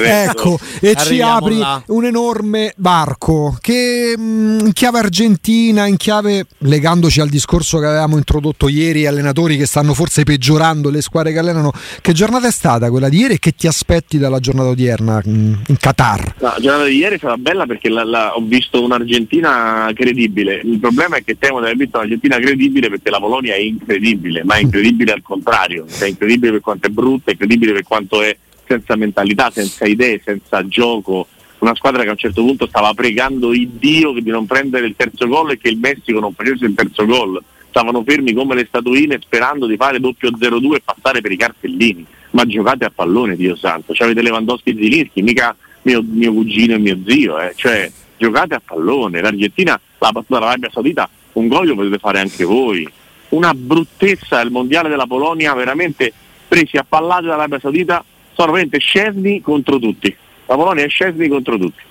Ecco, 0.04 0.60
e 0.80 0.96
ci 0.96 1.22
apri 1.22 1.58
là. 1.58 1.82
un 1.88 2.06
enorme 2.06 2.74
varco 2.78 3.58
che 3.62 4.16
mm, 4.18 4.60
in 4.60 4.74
chiave 4.74 5.00
argentina, 5.00 5.86
in 5.86 5.98
chiave 5.98 6.46
legandoci 6.60 7.22
al 7.22 7.30
discorso 7.30 7.80
che 7.80 7.86
avevamo 7.86 8.18
introdotto 8.18 8.68
ieri, 8.68 9.06
allenatori 9.06 9.58
che 9.58 9.66
stanno 9.66 9.94
forse 9.94 10.24
peggiorando 10.24 10.90
le 10.90 11.02
squadre 11.02 11.32
che 11.32 11.40
allenano. 11.40 11.72
Che 12.02 12.14
giornata 12.14 12.48
è 12.48 12.52
stata 12.52 12.90
quella 12.90 13.10
di 13.10 13.20
ieri 13.20 13.36
e 13.36 13.40
che 13.40 13.52
ti 13.52 13.68
aspetti 13.68 14.18
dalla 14.18 14.40
giornata 14.40 14.70
odierna 14.70 15.22
mm, 15.28 15.54
in 15.68 15.78
Qatar? 15.78 16.36
la 16.40 16.58
giornata 16.60 16.86
di 16.86 16.96
ieri 16.96 17.16
è 17.16 17.18
stata 17.18 17.38
bella 17.38 17.66
perché 17.66 17.90
la, 17.90 18.04
la, 18.04 18.36
ho 18.36 18.42
visto 18.42 18.84
un'Argentina 18.84 19.90
credibile. 19.94 20.62
Il 20.64 20.80
problema 20.80 21.18
è 21.18 21.24
che 21.24 21.38
temo 21.38 21.60
di 21.60 21.66
aver 21.66 21.78
visto 21.78 21.98
un'Argentina 21.98 22.38
credibile 22.38 22.90
perché 22.90 23.10
la 23.10 23.20
Polonia 23.20 23.54
è 23.54 23.60
incredibile, 23.60 24.44
ma 24.44 24.56
è 24.56 24.62
incredibile 24.62 25.12
al 25.12 25.22
contrario, 25.22 25.86
è 26.00 26.06
incredibile 26.06 26.54
per 26.54 26.62
quanto 26.62 26.88
è 26.88 26.90
brutta, 26.90 27.32
incredibile 27.32 27.74
per 27.74 27.84
quanto 27.84 28.22
è 28.22 28.36
senza 28.70 28.96
mentalità, 28.96 29.50
senza 29.50 29.86
idee, 29.86 30.22
senza 30.24 30.66
gioco. 30.68 31.28
Una 31.60 31.74
squadra 31.74 32.04
che 32.04 32.10
a 32.10 32.12
un 32.12 32.18
certo 32.18 32.44
punto 32.44 32.68
stava 32.68 32.94
pregando 32.94 33.52
il 33.52 33.68
Dio 33.68 34.14
di 34.14 34.30
non 34.30 34.46
prendere 34.46 34.86
il 34.86 34.94
terzo 34.96 35.28
gol 35.28 35.52
e 35.52 35.58
che 35.58 35.70
il 35.70 35.80
Messico 35.80 36.20
non 36.20 36.34
facesse 36.34 36.66
il 36.66 36.76
terzo 36.76 37.06
gol. 37.06 37.42
Stavano 37.70 38.04
fermi 38.04 38.34
come 38.34 38.56
le 38.56 38.66
statuine 38.68 39.20
sperando 39.20 39.66
di 39.66 39.76
fare 39.76 40.00
doppio 40.00 40.30
0-2 40.30 40.76
e 40.76 40.82
passare 40.84 41.22
per 41.22 41.32
i 41.32 41.38
cartellini. 41.38 42.06
Ma 42.32 42.46
giocate 42.46 42.86
a 42.86 42.92
pallone, 42.94 43.36
Dio 43.36 43.56
santo. 43.56 43.94
Cioè, 43.94 44.06
avete 44.06 44.22
Lewandowski 44.22 44.70
e 44.70 44.76
Zilinski, 44.76 45.22
mica 45.24 45.56
mio, 45.82 46.04
mio, 46.08 46.32
cugino 46.32 46.76
e 46.76 46.78
mio 46.78 46.98
zio. 47.06 47.40
Eh. 47.40 47.54
Cioè, 47.56 47.92
giocate 48.18 48.54
a 48.54 48.62
pallone. 48.64 49.20
L'Argentina, 49.20 49.80
la 49.98 50.12
battuta 50.12 50.40
dall'Arabia 50.40 50.70
Saudita, 50.72 51.10
un 51.34 51.48
gol 51.48 51.68
lo 51.68 51.76
potete 51.76 51.98
fare 51.98 52.20
anche 52.20 52.46
voi. 52.46 52.88
Una 53.30 53.54
bruttezza 53.54 54.40
il 54.42 54.52
mondiale 54.52 54.90
della 54.90 55.08
Polonia, 55.08 55.54
veramente 55.54 56.14
presi 56.48 56.78
a 56.78 56.86
pallate 56.88 57.24
dall'Arabia 57.24 57.60
Saudita 57.60 58.04
sono 58.40 58.54
veramente 58.54 58.80
scesni 58.80 59.42
contro 59.42 59.80
tutti. 59.80 60.16
La 60.46 60.56
Polonia 60.56 60.86
è 60.86 60.88
scesni 60.88 61.28
contro 61.28 61.58
tutti. 61.58 61.82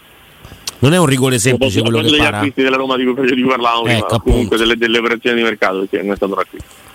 Non 0.80 0.94
è 0.94 0.98
un 0.98 1.06
rigore 1.06 1.38
semplice 1.38 1.80
quello 1.80 1.98
che 1.98 2.04
degli 2.04 2.18
para. 2.18 2.38
acquisti 2.38 2.62
della 2.62 2.76
Roma 2.76 2.96
di 2.96 3.04
cui 3.04 3.34
di 3.34 3.42
parlavamo 3.42 3.86
ecco, 3.86 4.06
prima, 4.06 4.22
comunque 4.22 4.56
delle, 4.56 4.76
delle, 4.76 4.98
operazioni 4.98 5.36
di 5.36 5.42
mercato, 5.42 5.80
perché 5.80 6.02
non 6.02 6.12
è 6.12 6.16
stato 6.16 6.32
un 6.32 6.38
acquisto. 6.38 6.86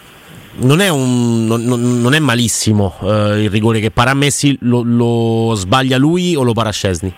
Non 0.56 0.80
è, 0.80 0.90
un, 0.90 1.46
non, 1.46 2.02
non 2.02 2.14
è 2.14 2.20
malissimo 2.20 2.96
uh, 3.02 3.34
il 3.34 3.50
rigore 3.50 3.80
che 3.80 3.92
para 3.92 4.14
Messi, 4.14 4.56
lo, 4.62 4.82
lo, 4.84 5.54
sbaglia 5.56 5.98
lui 5.98 6.36
o 6.36 6.44
lo 6.44 6.54
para 6.54 6.72
Scesni? 6.72 7.14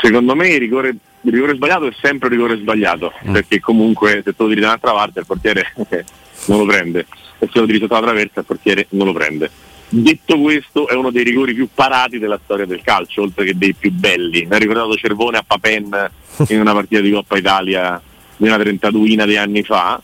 Secondo 0.00 0.34
me 0.34 0.48
il 0.48 0.58
rigore, 0.60 0.94
il 1.20 1.32
rigore 1.32 1.54
sbagliato 1.54 1.86
è 1.86 1.92
sempre 2.00 2.28
il 2.28 2.34
rigore 2.34 2.56
sbagliato, 2.56 3.12
mm. 3.26 3.32
perché 3.32 3.60
comunque 3.60 4.22
se 4.24 4.34
tu 4.34 4.44
lo 4.44 4.48
tiri 4.48 4.60
da 4.60 4.68
un'altra 4.68 4.92
parte 4.92 5.20
il 5.20 5.26
portiere 5.26 5.72
non 6.46 6.58
lo 6.58 6.66
prende 6.66 7.06
e 7.38 7.48
se 7.52 7.58
lo 7.58 7.66
tiri 7.66 7.80
sotto 7.80 7.94
la 7.94 8.00
traversa 8.00 8.40
il 8.40 8.46
portiere 8.46 8.86
non 8.90 9.06
lo 9.06 9.12
prende. 9.12 9.50
Detto 9.90 10.38
questo, 10.38 10.86
è 10.86 10.94
uno 10.94 11.10
dei 11.10 11.24
rigori 11.24 11.54
più 11.54 11.68
parati 11.72 12.18
della 12.18 12.38
storia 12.44 12.66
del 12.66 12.82
calcio, 12.82 13.22
oltre 13.22 13.46
che 13.46 13.56
dei 13.56 13.72
più 13.72 13.90
belli. 13.90 14.44
Mi 14.44 14.54
ha 14.54 14.58
ricordato 14.58 14.94
Cervone 14.96 15.38
a 15.38 15.44
Papen 15.46 16.10
in 16.48 16.60
una 16.60 16.74
partita 16.74 17.00
di 17.00 17.10
Coppa 17.10 17.38
Italia 17.38 18.00
di 18.36 18.46
una 18.46 18.58
trentaduina 18.58 19.24
di 19.24 19.36
anni 19.36 19.62
fa. 19.62 20.00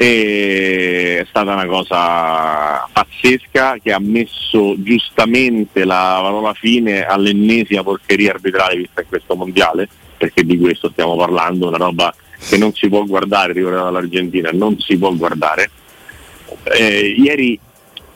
E 0.00 1.18
è 1.20 1.26
stata 1.28 1.52
una 1.52 1.66
cosa 1.66 2.88
pazzesca 2.92 3.78
che 3.82 3.92
ha 3.92 3.98
messo 3.98 4.74
giustamente 4.78 5.84
la 5.84 6.20
parola 6.22 6.54
fine 6.54 7.04
all'ennesima 7.04 7.82
porcheria 7.82 8.30
arbitrale 8.30 8.76
vista 8.76 9.00
in 9.00 9.08
questo 9.08 9.34
mondiale, 9.34 9.88
perché 10.16 10.44
di 10.44 10.56
questo 10.56 10.90
stiamo 10.90 11.16
parlando, 11.16 11.68
una 11.68 11.78
roba 11.78 12.14
che 12.48 12.56
non 12.56 12.72
si 12.72 12.88
può 12.88 13.04
guardare, 13.04 13.52
riguardo 13.52 13.88
all'Argentina, 13.88 14.50
non 14.52 14.78
si 14.78 14.96
può 14.96 15.12
guardare. 15.14 15.70
Eh, 16.62 17.14
ieri 17.18 17.58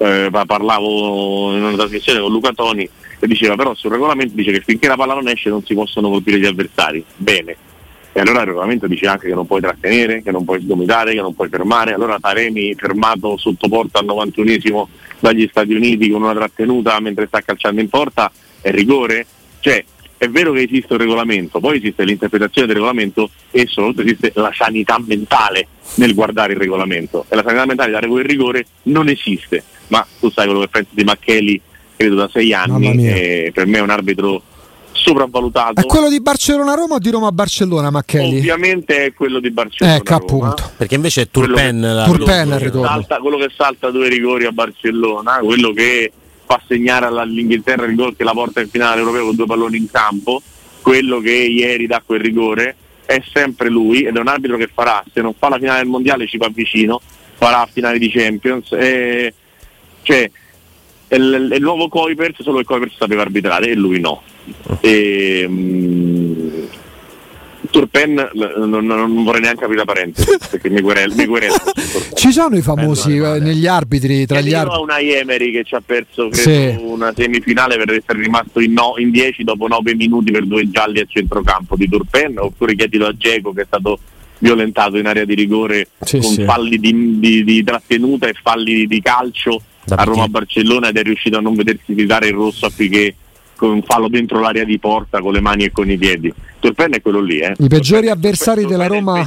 eh, 0.02 0.30
parlavo 0.30 1.54
in 1.54 1.62
una 1.62 1.76
trasmissione 1.76 2.20
con 2.20 2.32
Luca 2.32 2.52
Toni 2.52 2.88
e 3.18 3.26
diceva 3.28 3.54
però 3.54 3.72
sul 3.74 3.92
regolamento 3.92 4.34
dice 4.34 4.50
che 4.50 4.60
finché 4.60 4.88
la 4.88 4.96
palla 4.96 5.14
non 5.14 5.28
esce 5.28 5.48
non 5.48 5.64
si 5.64 5.74
possono 5.74 6.10
colpire 6.10 6.38
gli 6.38 6.46
avversari. 6.46 7.04
Bene. 7.16 7.56
E 8.14 8.20
allora 8.20 8.40
il 8.40 8.46
regolamento 8.46 8.86
dice 8.86 9.06
anche 9.06 9.28
che 9.28 9.34
non 9.34 9.46
puoi 9.46 9.60
trattenere, 9.60 10.22
che 10.22 10.32
non 10.32 10.44
puoi 10.44 10.60
sgomitare, 10.60 11.14
che 11.14 11.20
non 11.20 11.34
puoi 11.34 11.48
fermare. 11.48 11.94
Allora 11.94 12.18
Taremi 12.18 12.74
fermato 12.74 13.36
sotto 13.38 13.68
porta 13.68 14.00
al 14.00 14.06
91esimo 14.06 14.86
dagli 15.20 15.46
Stati 15.48 15.72
Uniti 15.72 16.10
con 16.10 16.22
una 16.22 16.34
trattenuta 16.34 16.98
mentre 17.00 17.26
sta 17.28 17.40
calciando 17.40 17.80
in 17.80 17.88
porta 17.88 18.30
è 18.60 18.70
rigore? 18.70 19.24
Cioè, 19.60 19.84
è 20.18 20.28
vero 20.28 20.52
che 20.52 20.62
esiste 20.62 20.92
un 20.92 20.98
regolamento, 20.98 21.58
poi 21.58 21.78
esiste 21.78 22.04
l'interpretazione 22.04 22.66
del 22.66 22.76
regolamento 22.76 23.30
e 23.50 23.66
soprattutto 23.66 24.02
esiste 24.02 24.32
la 24.34 24.52
sanità 24.52 25.00
mentale 25.04 25.68
nel 25.96 26.14
guardare 26.14 26.52
il 26.52 26.58
regolamento. 26.58 27.24
E 27.28 27.36
la 27.36 27.42
sanità 27.42 27.66
mentale 27.66 27.88
di 27.88 27.94
dare 27.94 28.08
quel 28.08 28.24
rigore 28.24 28.66
non 28.84 29.08
esiste 29.08 29.62
ma 29.92 30.06
tu 30.18 30.30
sai 30.30 30.46
quello 30.46 30.60
che 30.60 30.68
pensi 30.68 30.90
di 30.92 31.04
Macchelli 31.04 31.60
credo 31.94 32.14
da 32.14 32.28
sei 32.32 32.54
anni 32.54 33.06
e 33.06 33.50
per 33.52 33.66
me 33.66 33.76
è 33.76 33.80
un 33.82 33.90
arbitro 33.90 34.42
sopravvalutato. 34.90 35.82
È 35.82 35.84
quello 35.84 36.08
di 36.08 36.20
Barcellona-Roma 36.20 36.94
o 36.94 36.98
di 36.98 37.10
Roma-Barcellona 37.10 37.90
Macchelli? 37.90 38.38
Ovviamente 38.38 39.04
è 39.04 39.12
quello 39.12 39.38
di 39.38 39.50
Barcellona. 39.50 39.96
Ecco 39.96 40.14
appunto. 40.14 40.72
Perché 40.78 40.94
invece 40.94 41.22
è 41.22 41.28
Turpen, 41.30 41.78
quello 41.80 42.04
che, 42.04 42.10
Turpen 42.10 42.48
quello, 42.48 42.70
quello, 42.70 42.86
salta, 42.86 43.18
quello 43.18 43.36
che 43.36 43.50
salta 43.54 43.90
due 43.90 44.08
rigori 44.08 44.46
a 44.46 44.52
Barcellona, 44.52 45.40
quello 45.42 45.72
che 45.72 46.10
fa 46.46 46.60
segnare 46.66 47.06
all'Inghilterra 47.06 47.84
il 47.84 47.94
gol 47.94 48.16
che 48.16 48.24
la 48.24 48.32
porta 48.32 48.62
in 48.62 48.70
finale 48.70 49.00
europeo 49.00 49.26
con 49.26 49.36
due 49.36 49.46
palloni 49.46 49.76
in 49.76 49.90
campo, 49.90 50.40
quello 50.80 51.20
che 51.20 51.32
ieri 51.32 51.86
dà 51.86 52.02
quel 52.04 52.20
rigore 52.20 52.76
è 53.04 53.22
sempre 53.30 53.68
lui 53.68 54.04
ed 54.04 54.16
è 54.16 54.20
un 54.20 54.28
arbitro 54.28 54.56
che 54.56 54.70
farà, 54.72 55.04
se 55.12 55.20
non 55.20 55.34
fa 55.36 55.50
la 55.50 55.58
finale 55.58 55.80
del 55.80 55.88
mondiale 55.88 56.26
ci 56.26 56.38
va 56.38 56.48
vicino, 56.50 57.00
farà 57.34 57.68
finale 57.70 57.98
di 57.98 58.08
Champions 58.08 58.72
e 58.72 59.34
cioè, 60.02 60.30
il, 61.08 61.52
il 61.54 61.62
nuovo 61.62 61.88
Coipers, 61.88 62.42
solo 62.42 62.58
che 62.58 62.64
Coipers 62.64 62.96
sapeva 62.96 63.22
arbitrare 63.22 63.68
e 63.68 63.74
lui 63.74 64.00
no. 64.00 64.22
E, 64.80 65.44
um, 65.46 66.68
Turpen 67.70 68.30
non, 68.56 68.84
non, 68.84 69.24
vorrei 69.24 69.40
neanche 69.40 69.64
aprire 69.64 69.84
la 69.84 69.86
parentesi 69.86 70.36
perché 70.50 70.68
mi 70.68 70.80
querel, 70.80 71.12
mi 71.14 71.26
querel 71.26 71.52
ci 72.14 72.32
sono 72.32 72.56
i 72.56 72.60
famosi 72.60 73.16
eh, 73.16 73.38
negli 73.38 73.66
arbitri 73.66 74.26
tra 74.26 74.40
gli 74.40 74.52
arbitri 74.52 74.82
una 74.82 74.98
Emery 74.98 75.52
che 75.52 75.64
ci 75.64 75.74
ha 75.76 75.82
perso 75.84 76.28
credo, 76.28 76.78
sì. 76.78 76.84
una 76.84 77.12
semifinale 77.16 77.76
per 77.76 77.90
essere 77.90 78.20
rimasto 78.20 78.60
in 78.60 79.10
10 79.10 79.44
dopo 79.44 79.68
9 79.68 79.94
minuti 79.94 80.32
per 80.32 80.44
due 80.44 80.68
gialli 80.70 81.00
a 81.00 81.06
centrocampo 81.08 81.76
di 81.76 81.88
Turpen 81.88 82.38
oppure 82.38 82.74
chiedilo 82.74 83.06
a 83.06 83.16
Geco 83.16 83.52
che 83.52 83.62
è 83.62 83.66
stato 83.66 83.98
violentato 84.38 84.98
in 84.98 85.06
area 85.06 85.24
di 85.24 85.34
rigore 85.34 85.88
sì, 86.00 86.18
con 86.18 86.30
sì. 86.30 86.44
falli 86.44 86.78
di, 86.78 87.18
di, 87.20 87.44
di, 87.44 87.62
trattenuta 87.62 88.26
e 88.26 88.34
falli 88.42 88.86
di 88.86 89.00
calcio 89.00 89.62
a 89.88 90.04
Roma-Barcellona 90.04 90.88
ed 90.88 90.96
è 90.96 91.02
riuscito 91.02 91.38
a 91.38 91.40
non 91.40 91.54
vedersi 91.54 91.94
dare 92.06 92.28
il 92.28 92.34
rosso 92.34 92.66
a 92.66 92.70
Piquet 92.74 93.14
con 93.62 93.70
un 93.70 93.82
fallo 93.82 94.08
dentro 94.08 94.40
l'area 94.40 94.64
di 94.64 94.80
porta 94.80 95.20
con 95.20 95.32
le 95.32 95.40
mani 95.40 95.62
e 95.62 95.70
con 95.70 95.88
i 95.88 95.96
piedi. 95.96 96.32
Turpen 96.58 96.94
è 96.94 97.00
quello 97.00 97.20
lì. 97.20 97.38
Eh. 97.38 97.54
I 97.58 97.68
peggiori 97.68 98.08
avversari 98.08 98.66
della 98.66 98.88
Roma, 98.88 99.24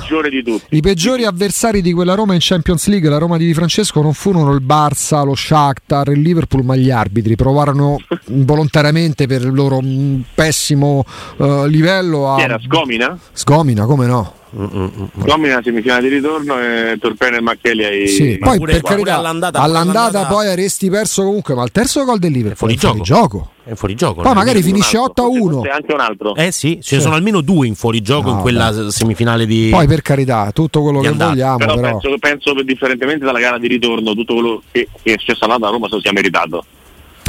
i 0.69 0.81
peggiori 0.81 1.23
avversari 1.23 1.81
di 1.81 1.93
quella 1.93 2.15
Roma 2.15 2.33
in 2.33 2.39
Champions 2.41 2.87
League, 2.87 3.09
la 3.09 3.17
Roma 3.17 3.37
di 3.37 3.45
Di 3.45 3.53
Francesco, 3.53 4.01
non 4.01 4.13
furono 4.13 4.51
il 4.51 4.61
Barça, 4.61 5.23
lo 5.23 5.35
Shakhtar, 5.35 6.09
il 6.09 6.19
Liverpool, 6.19 6.65
ma 6.65 6.75
gli 6.75 6.89
arbitri. 6.89 7.37
Provarono 7.37 7.97
volontariamente 8.27 9.25
per 9.25 9.41
il 9.41 9.53
loro 9.53 9.81
mm, 9.81 10.19
pessimo 10.33 11.05
uh, 11.37 11.65
livello 11.65 12.29
a. 12.29 12.35
Chi 12.35 12.43
era 12.43 12.59
Sgomina? 12.59 13.17
Sgomina, 13.31 13.85
come 13.85 14.05
no? 14.05 14.33
Domina 14.55 15.59
semifinale 15.61 16.07
di 16.07 16.15
ritorno 16.15 16.57
e 16.57 16.97
Torpene 16.97 17.37
e 17.37 17.41
Macchelli 17.41 17.83
ai 17.83 18.07
sì, 18.07 18.37
poi 18.37 18.57
per 18.57 18.81
carità 18.81 19.17
all'andata, 19.17 19.59
all'andata, 19.59 19.99
all'andata, 19.99 20.33
poi 20.33 20.47
avresti 20.47 20.89
perso 20.89 21.23
comunque 21.23 21.55
ma 21.55 21.63
il 21.63 21.71
terzo 21.71 22.05
gol 22.05 22.19
del 22.19 22.31
Liverpool 22.31 22.71
fuori, 22.71 22.77
fuori 22.77 23.01
gioco. 23.01 23.51
è 23.65 23.73
fuori 23.73 23.95
gioco 23.95 24.21
poi 24.21 24.33
magari 24.33 24.61
finisce 24.61 24.97
8 24.97 25.23
a 25.23 25.27
1 25.27 25.61
anche 25.69 25.93
un 25.93 25.99
altro. 25.99 26.35
Eh 26.35 26.53
sì 26.53 26.79
ce 26.81 26.95
ne 26.95 27.01
sono 27.01 27.15
almeno 27.15 27.41
due 27.41 27.67
in 27.67 27.75
fuori 27.75 28.01
gioco 28.01 28.29
no, 28.29 28.35
in 28.35 28.41
quella 28.41 28.71
beh. 28.71 28.91
semifinale 28.91 29.45
di 29.45 29.67
poi 29.71 29.87
per 29.87 30.01
carità 30.01 30.49
tutto 30.53 30.81
quello 30.81 31.01
che 31.01 31.07
andata. 31.07 31.31
vogliamo 31.31 31.57
però, 31.57 31.75
però. 31.75 31.97
Penso, 31.99 32.17
penso 32.17 32.53
che 32.53 32.63
differentemente 32.63 33.25
dalla 33.25 33.39
gara 33.39 33.57
di 33.57 33.67
ritorno 33.67 34.13
tutto 34.13 34.35
quello 34.35 34.61
che, 34.71 34.87
che 35.03 35.13
è 35.15 35.17
successo 35.17 35.43
a 35.43 35.57
Roma 35.57 35.89
se 35.89 35.95
lo 35.95 36.01
sia 36.01 36.13
meritato. 36.13 36.63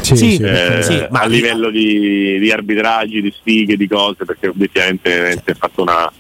Sì, 0.00 0.14
sì, 0.14 0.36
eh, 0.36 0.82
sì, 0.82 1.06
ma 1.10 1.22
a 1.22 1.26
livello 1.26 1.70
di, 1.70 2.38
di, 2.38 2.52
arbitraggi, 2.52 3.20
di 3.20 3.32
sfighe, 3.36 3.76
di 3.76 3.88
cose, 3.88 4.24
perché 4.24 4.48
obiettivamente 4.48 5.32
si 5.32 5.50
è 5.50 5.54
fatto 5.54 5.82
una, 5.82 6.12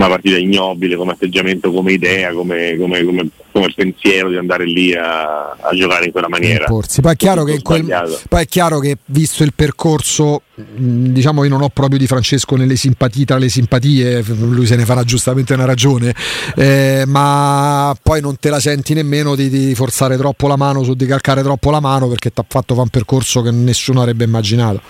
una 0.00 0.08
partita 0.08 0.38
ignobile 0.38 0.96
come 0.96 1.12
atteggiamento, 1.12 1.70
come 1.70 1.92
idea, 1.92 2.32
come, 2.32 2.76
come, 2.78 3.04
come, 3.04 3.28
come 3.52 3.72
pensiero 3.74 4.30
di 4.30 4.36
andare 4.36 4.64
lì 4.64 4.94
a, 4.94 5.50
a 5.50 5.74
giocare 5.74 6.06
in 6.06 6.12
quella 6.12 6.28
maniera. 6.28 6.64
Poi 6.64 7.12
è, 7.12 7.16
chiaro 7.16 7.44
che 7.44 7.60
quel, 7.60 7.84
poi 8.28 8.42
è 8.42 8.46
chiaro 8.46 8.78
che 8.78 8.96
visto 9.06 9.42
il 9.42 9.52
percorso, 9.54 10.42
diciamo 10.54 11.44
io 11.44 11.50
non 11.50 11.60
ho 11.60 11.68
proprio 11.68 11.98
di 11.98 12.06
Francesco 12.06 12.56
nelle 12.56 12.76
simpatie, 12.76 13.26
tra 13.26 13.36
le 13.36 13.50
simpatie, 13.50 14.24
lui 14.38 14.64
se 14.64 14.76
ne 14.76 14.86
farà 14.86 15.04
giustamente 15.04 15.52
una 15.52 15.66
ragione, 15.66 16.14
eh, 16.56 17.04
ma 17.06 17.94
poi 18.02 18.22
non 18.22 18.38
te 18.38 18.48
la 18.48 18.60
senti 18.60 18.94
nemmeno 18.94 19.34
di, 19.34 19.50
di, 19.50 19.74
forzare 19.74 20.16
troppo 20.16 20.48
la 20.48 20.56
mano, 20.56 20.82
su 20.82 20.94
di 20.94 21.04
calcare 21.04 21.42
troppo 21.42 21.70
la 21.70 21.80
mano 21.80 22.08
perché 22.08 22.32
ti 22.32 22.40
ha 22.40 22.44
fatto 22.48 22.74
fare 22.74 22.80
un 22.80 22.88
percorso 22.88 23.42
che 23.42 23.50
nessuno 23.50 24.00
avrebbe 24.00 24.24
immaginato. 24.24 24.80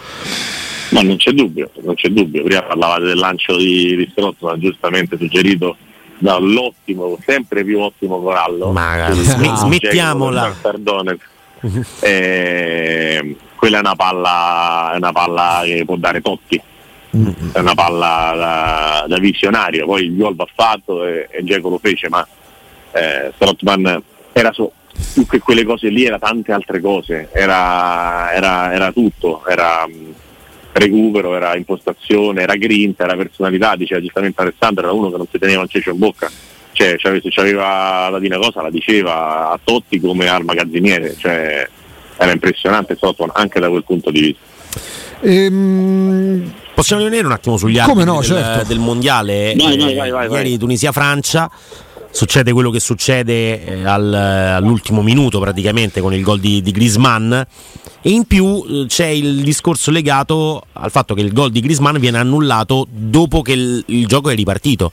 No, 0.91 1.03
non 1.03 1.17
c'è 1.17 1.33
dubbio, 1.33 1.71
non 1.83 1.95
c'è 1.95 2.09
dubbio. 2.09 2.43
Prima 2.45 2.63
parlavate 2.63 3.05
del 3.05 3.19
lancio 3.19 3.57
di, 3.57 3.97
di 3.97 4.13
ma 4.41 4.59
giustamente 4.59 5.17
suggerito 5.17 5.77
dall'ottimo, 6.19 7.19
sempre 7.25 7.65
più 7.65 7.81
ottimo 7.81 8.21
Corallo. 8.21 8.71
Ma 8.73 9.11
sm- 9.13 9.55
smettiamola. 9.55 10.55
eh, 12.01 13.37
quella 13.57 13.77
è 13.77 13.81
una 13.81 13.95
palla, 13.97 14.93
è 14.95 14.97
una 14.97 15.13
palla 15.13 15.63
che 15.65 15.85
può 15.85 15.97
dare 15.97 16.21
Totti. 16.21 16.61
Mm-hmm. 17.17 17.51
È 17.53 17.59
una 17.59 17.75
palla 17.75 18.33
da, 18.37 19.05
da, 19.09 19.19
visionario, 19.19 19.85
poi 19.85 20.05
il 20.05 20.17
gol 20.17 20.37
va 20.37 20.47
fatto 20.55 21.05
e, 21.05 21.27
e 21.29 21.43
Geco 21.43 21.69
lo 21.69 21.79
fece, 21.79 22.09
ma 22.09 22.25
eh, 22.93 23.33
Strottman 23.35 24.01
era 24.33 24.53
so, 24.53 24.73
più 25.13 25.27
che 25.27 25.41
quelle 25.41 25.65
cose 25.65 25.89
lì, 25.89 26.05
era 26.05 26.21
tante 26.21 26.53
altre 26.53 26.81
cose, 26.81 27.29
era, 27.33 28.33
era, 28.33 28.73
era 28.73 28.93
tutto, 28.93 29.45
era, 29.45 29.89
recupero, 30.73 31.35
era 31.35 31.57
impostazione, 31.57 32.43
era 32.43 32.55
grinta, 32.57 33.05
era 33.05 33.17
personalità, 33.17 33.77
diceva 33.77 34.00
giustamente 34.00 34.41
Alessandro, 34.41 34.85
era 34.85 34.93
uno 34.93 35.11
che 35.11 35.17
non 35.17 35.27
si 35.31 35.39
teneva 35.39 35.62
un 35.62 35.69
cecio 35.69 35.91
in 35.91 35.99
bocca, 35.99 36.31
cioè, 36.73 36.97
cioè 36.97 37.21
se 37.23 37.41
aveva 37.41 38.09
la 38.09 38.19
dina 38.19 38.39
cosa 38.39 38.62
la 38.62 38.71
diceva 38.71 39.50
a 39.50 39.59
Totti 39.62 40.00
come 40.00 40.29
al 40.29 40.45
magazziniere, 40.45 41.15
cioè, 41.19 41.69
era 42.17 42.33
impressionante 42.33 42.97
Sotton 42.97 43.31
anche 43.33 43.61
da 43.61 43.69
quel 43.69 43.85
punto 43.85 44.11
di 44.11 44.21
vista. 44.21 44.43
Ehm... 45.23 46.53
Possiamo 46.73 47.03
rimanere 47.03 47.27
un 47.27 47.33
attimo 47.35 47.59
sugli 47.59 47.79
altri 47.79 48.05
no, 48.05 48.21
del, 48.21 48.25
certo. 48.25 48.65
del, 48.65 48.79
mondiale? 48.79 49.53
Vai, 49.55 49.77
vai, 49.77 49.95
vai, 49.95 50.11
vai, 50.11 50.31
Ieri 50.31 50.57
Tunisia-Francia 50.57 51.50
succede 52.11 52.52
quello 52.52 52.71
che 52.71 52.81
succede 52.81 53.64
eh, 53.64 53.85
al, 53.85 54.12
all'ultimo 54.12 55.02
minuto 55.02 55.38
praticamente 55.38 56.00
con 56.00 56.12
il 56.12 56.23
gol 56.23 56.40
di, 56.40 56.61
di 56.61 56.71
Grisman 56.73 57.47
e 58.02 58.11
in 58.11 58.25
più 58.25 58.64
eh, 58.67 58.87
c'è 58.87 59.07
il 59.07 59.43
discorso 59.43 59.90
legato 59.90 60.62
al 60.73 60.90
fatto 60.90 61.14
che 61.14 61.21
il 61.21 61.33
gol 61.33 61.50
di 61.50 61.61
Grisman 61.61 61.99
viene 61.99 62.19
annullato 62.19 62.87
dopo 62.90 63.43
che 63.43 63.52
il, 63.52 63.85
il 63.87 64.07
gioco 64.07 64.31
è 64.31 64.35
ripartito 64.35 64.93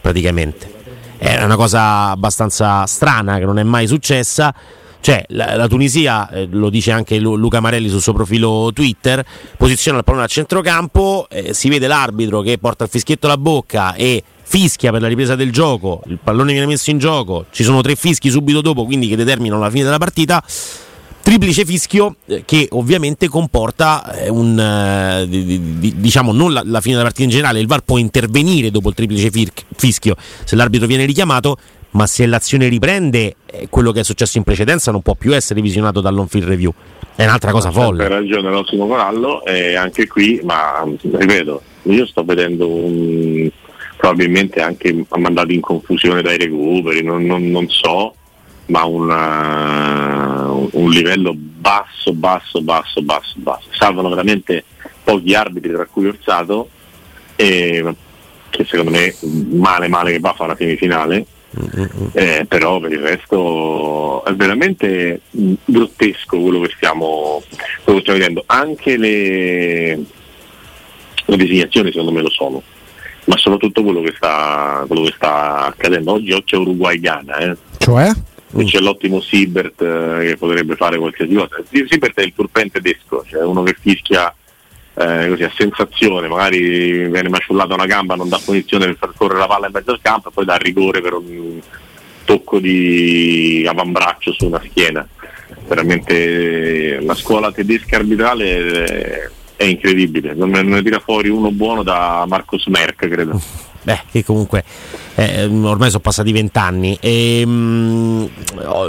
praticamente. 0.00 0.72
È 1.16 1.42
una 1.42 1.56
cosa 1.56 2.10
abbastanza 2.10 2.84
strana 2.84 3.38
che 3.38 3.46
non 3.46 3.58
è 3.58 3.62
mai 3.62 3.86
successa. 3.86 4.54
Cioè 5.00 5.24
la, 5.28 5.56
la 5.56 5.66
Tunisia, 5.66 6.28
eh, 6.30 6.46
lo 6.50 6.68
dice 6.68 6.90
anche 6.90 7.18
Lu, 7.18 7.36
Luca 7.36 7.60
Marelli 7.60 7.88
sul 7.88 8.02
suo 8.02 8.12
profilo 8.12 8.70
Twitter, 8.74 9.24
posiziona 9.56 9.98
il 9.98 10.04
pallone 10.04 10.24
a 10.24 10.28
centrocampo, 10.28 11.26
eh, 11.30 11.54
si 11.54 11.68
vede 11.68 11.86
l'arbitro 11.86 12.40
che 12.42 12.58
porta 12.58 12.84
il 12.84 12.90
fischietto 12.90 13.26
alla 13.26 13.38
bocca 13.38 13.94
e 13.94 14.22
fischia 14.54 14.92
per 14.92 15.00
la 15.00 15.08
ripresa 15.08 15.34
del 15.34 15.50
gioco, 15.50 16.00
il 16.06 16.20
pallone 16.22 16.52
viene 16.52 16.68
messo 16.68 16.90
in 16.90 16.98
gioco, 16.98 17.46
ci 17.50 17.64
sono 17.64 17.80
tre 17.80 17.96
fischi 17.96 18.30
subito 18.30 18.60
dopo, 18.60 18.84
quindi 18.84 19.08
che 19.08 19.16
determinano 19.16 19.60
la 19.60 19.68
fine 19.68 19.82
della 19.82 19.98
partita. 19.98 20.40
Triplice 21.22 21.64
fischio 21.64 22.16
eh, 22.26 22.42
che 22.44 22.68
ovviamente 22.70 23.28
comporta 23.28 24.14
eh, 24.14 24.28
un 24.28 24.56
eh, 24.56 25.26
diciamo 25.26 26.32
non 26.32 26.52
la, 26.52 26.62
la, 26.64 26.80
fine 26.80 26.94
della 26.94 27.06
partita 27.06 27.24
in 27.24 27.30
generale, 27.30 27.58
il 27.58 27.66
VAR 27.66 27.80
può 27.80 27.98
intervenire 27.98 28.70
dopo 28.70 28.90
il 28.90 28.94
triplice 28.94 29.28
fischio 29.74 30.14
se 30.44 30.54
l'arbitro 30.54 30.86
viene 30.86 31.04
richiamato, 31.04 31.56
ma 31.92 32.06
se 32.06 32.24
l'azione 32.26 32.68
riprende, 32.68 33.34
quello 33.70 33.90
che 33.90 34.00
è 34.00 34.04
successo 34.04 34.38
in 34.38 34.44
precedenza 34.44 34.92
non 34.92 35.02
può 35.02 35.16
più 35.16 35.34
essere 35.34 35.60
visionato 35.62 36.00
dall'on 36.00 36.28
field 36.28 36.46
review. 36.46 36.72
È 37.16 37.24
un'altra 37.24 37.50
cosa 37.50 37.72
folle. 37.72 38.04
Hai 38.04 38.10
ragione 38.10 38.50
l'ottimo 38.50 38.86
Corallo, 38.86 39.44
e 39.44 39.74
anche 39.74 40.06
qui, 40.06 40.40
ma 40.44 40.84
ripeto, 41.00 41.62
io 41.84 42.06
sto 42.06 42.22
vedendo 42.22 42.68
un, 42.68 43.50
probabilmente 44.04 44.60
anche 44.60 44.94
mandato 45.16 45.50
in 45.50 45.62
confusione 45.62 46.20
dai 46.20 46.36
recuperi, 46.36 47.02
non, 47.02 47.24
non, 47.24 47.50
non 47.50 47.66
so, 47.70 48.14
ma 48.66 48.84
una, 48.84 50.46
un 50.50 50.90
livello 50.90 51.32
basso, 51.34 52.12
basso, 52.12 52.60
basso, 52.60 53.00
basso, 53.00 53.32
basso. 53.36 53.68
Salvano 53.70 54.10
veramente 54.10 54.64
pochi 55.02 55.34
arbitri, 55.34 55.72
tra 55.72 55.86
cui 55.86 56.06
Orsato, 56.06 56.68
e, 57.34 57.94
che 58.50 58.64
secondo 58.64 58.90
me 58.90 59.14
male 59.52 59.88
male 59.88 60.12
che 60.12 60.20
va 60.20 60.30
a 60.30 60.34
fare 60.34 60.50
una 60.50 60.58
semifinale. 60.58 61.26
Eh, 62.12 62.44
però 62.46 62.80
per 62.80 62.92
il 62.92 62.98
resto 62.98 64.22
è 64.24 64.34
veramente 64.34 65.20
grottesco 65.30 66.40
quello 66.40 66.60
che 66.60 66.72
stiamo, 66.76 67.42
quello 67.82 68.00
che 68.00 68.04
stiamo 68.04 68.18
vedendo. 68.18 68.42
Anche 68.44 68.98
le, 68.98 69.94
le 71.24 71.36
designazioni 71.36 71.90
secondo 71.90 72.12
me 72.12 72.20
lo 72.20 72.30
sono 72.30 72.62
ma 73.24 73.36
soprattutto 73.36 73.82
quello 73.82 74.02
che 74.02 74.12
sta, 74.16 74.84
quello 74.86 75.04
che 75.04 75.12
sta 75.16 75.66
accadendo. 75.66 76.12
Oggi, 76.12 76.32
oggi 76.32 76.44
c'è 76.44 76.56
Uruguay-Ghana, 76.56 77.36
eh? 77.36 77.56
cioè? 77.78 78.10
E 78.56 78.64
c'è 78.64 78.78
l'ottimo 78.78 79.20
Siebert 79.20 79.80
eh, 79.82 80.26
che 80.26 80.36
potrebbe 80.36 80.76
fare 80.76 80.98
qualsiasi 80.98 81.34
cosa. 81.34 81.56
Siebert 81.68 82.18
è 82.18 82.22
il 82.22 82.34
turpen 82.34 82.70
tedesco, 82.70 83.24
cioè 83.26 83.44
uno 83.44 83.62
che 83.62 83.76
fischia 83.78 84.32
eh, 84.94 85.28
così 85.28 85.42
a 85.42 85.52
sensazione, 85.56 86.28
magari 86.28 87.08
viene 87.08 87.28
maciullata 87.28 87.74
una 87.74 87.86
gamba, 87.86 88.14
non 88.14 88.28
dà 88.28 88.40
punizione 88.42 88.86
per 88.86 88.96
far 88.96 89.12
correre 89.16 89.40
la 89.40 89.46
palla 89.46 89.66
in 89.66 89.72
mezzo 89.72 89.90
al 89.90 90.00
campo 90.00 90.28
e 90.28 90.32
poi 90.32 90.44
dà 90.44 90.56
rigore 90.56 91.00
per 91.00 91.14
un 91.14 91.60
tocco 92.24 92.58
di 92.58 93.66
avambraccio 93.68 94.32
su 94.32 94.46
una 94.46 94.62
schiena. 94.64 95.06
Veramente 95.66 97.00
la 97.00 97.14
scuola 97.14 97.50
tedesca 97.50 97.96
arbitrale 97.96 99.30
è 99.56 99.64
incredibile, 99.64 100.34
non 100.34 100.50
ne 100.50 100.82
tira 100.82 100.98
fuori 100.98 101.28
uno 101.28 101.50
buono 101.50 101.82
da 101.82 102.24
Marcos 102.26 102.66
Merck, 102.66 103.08
credo. 103.08 103.40
Beh, 103.84 104.00
che 104.10 104.24
comunque 104.24 104.64
eh, 105.14 105.44
ormai 105.44 105.90
sono 105.90 106.00
passati 106.00 106.32
vent'anni. 106.32 106.96
E, 107.00 107.44
mh, 107.44 108.28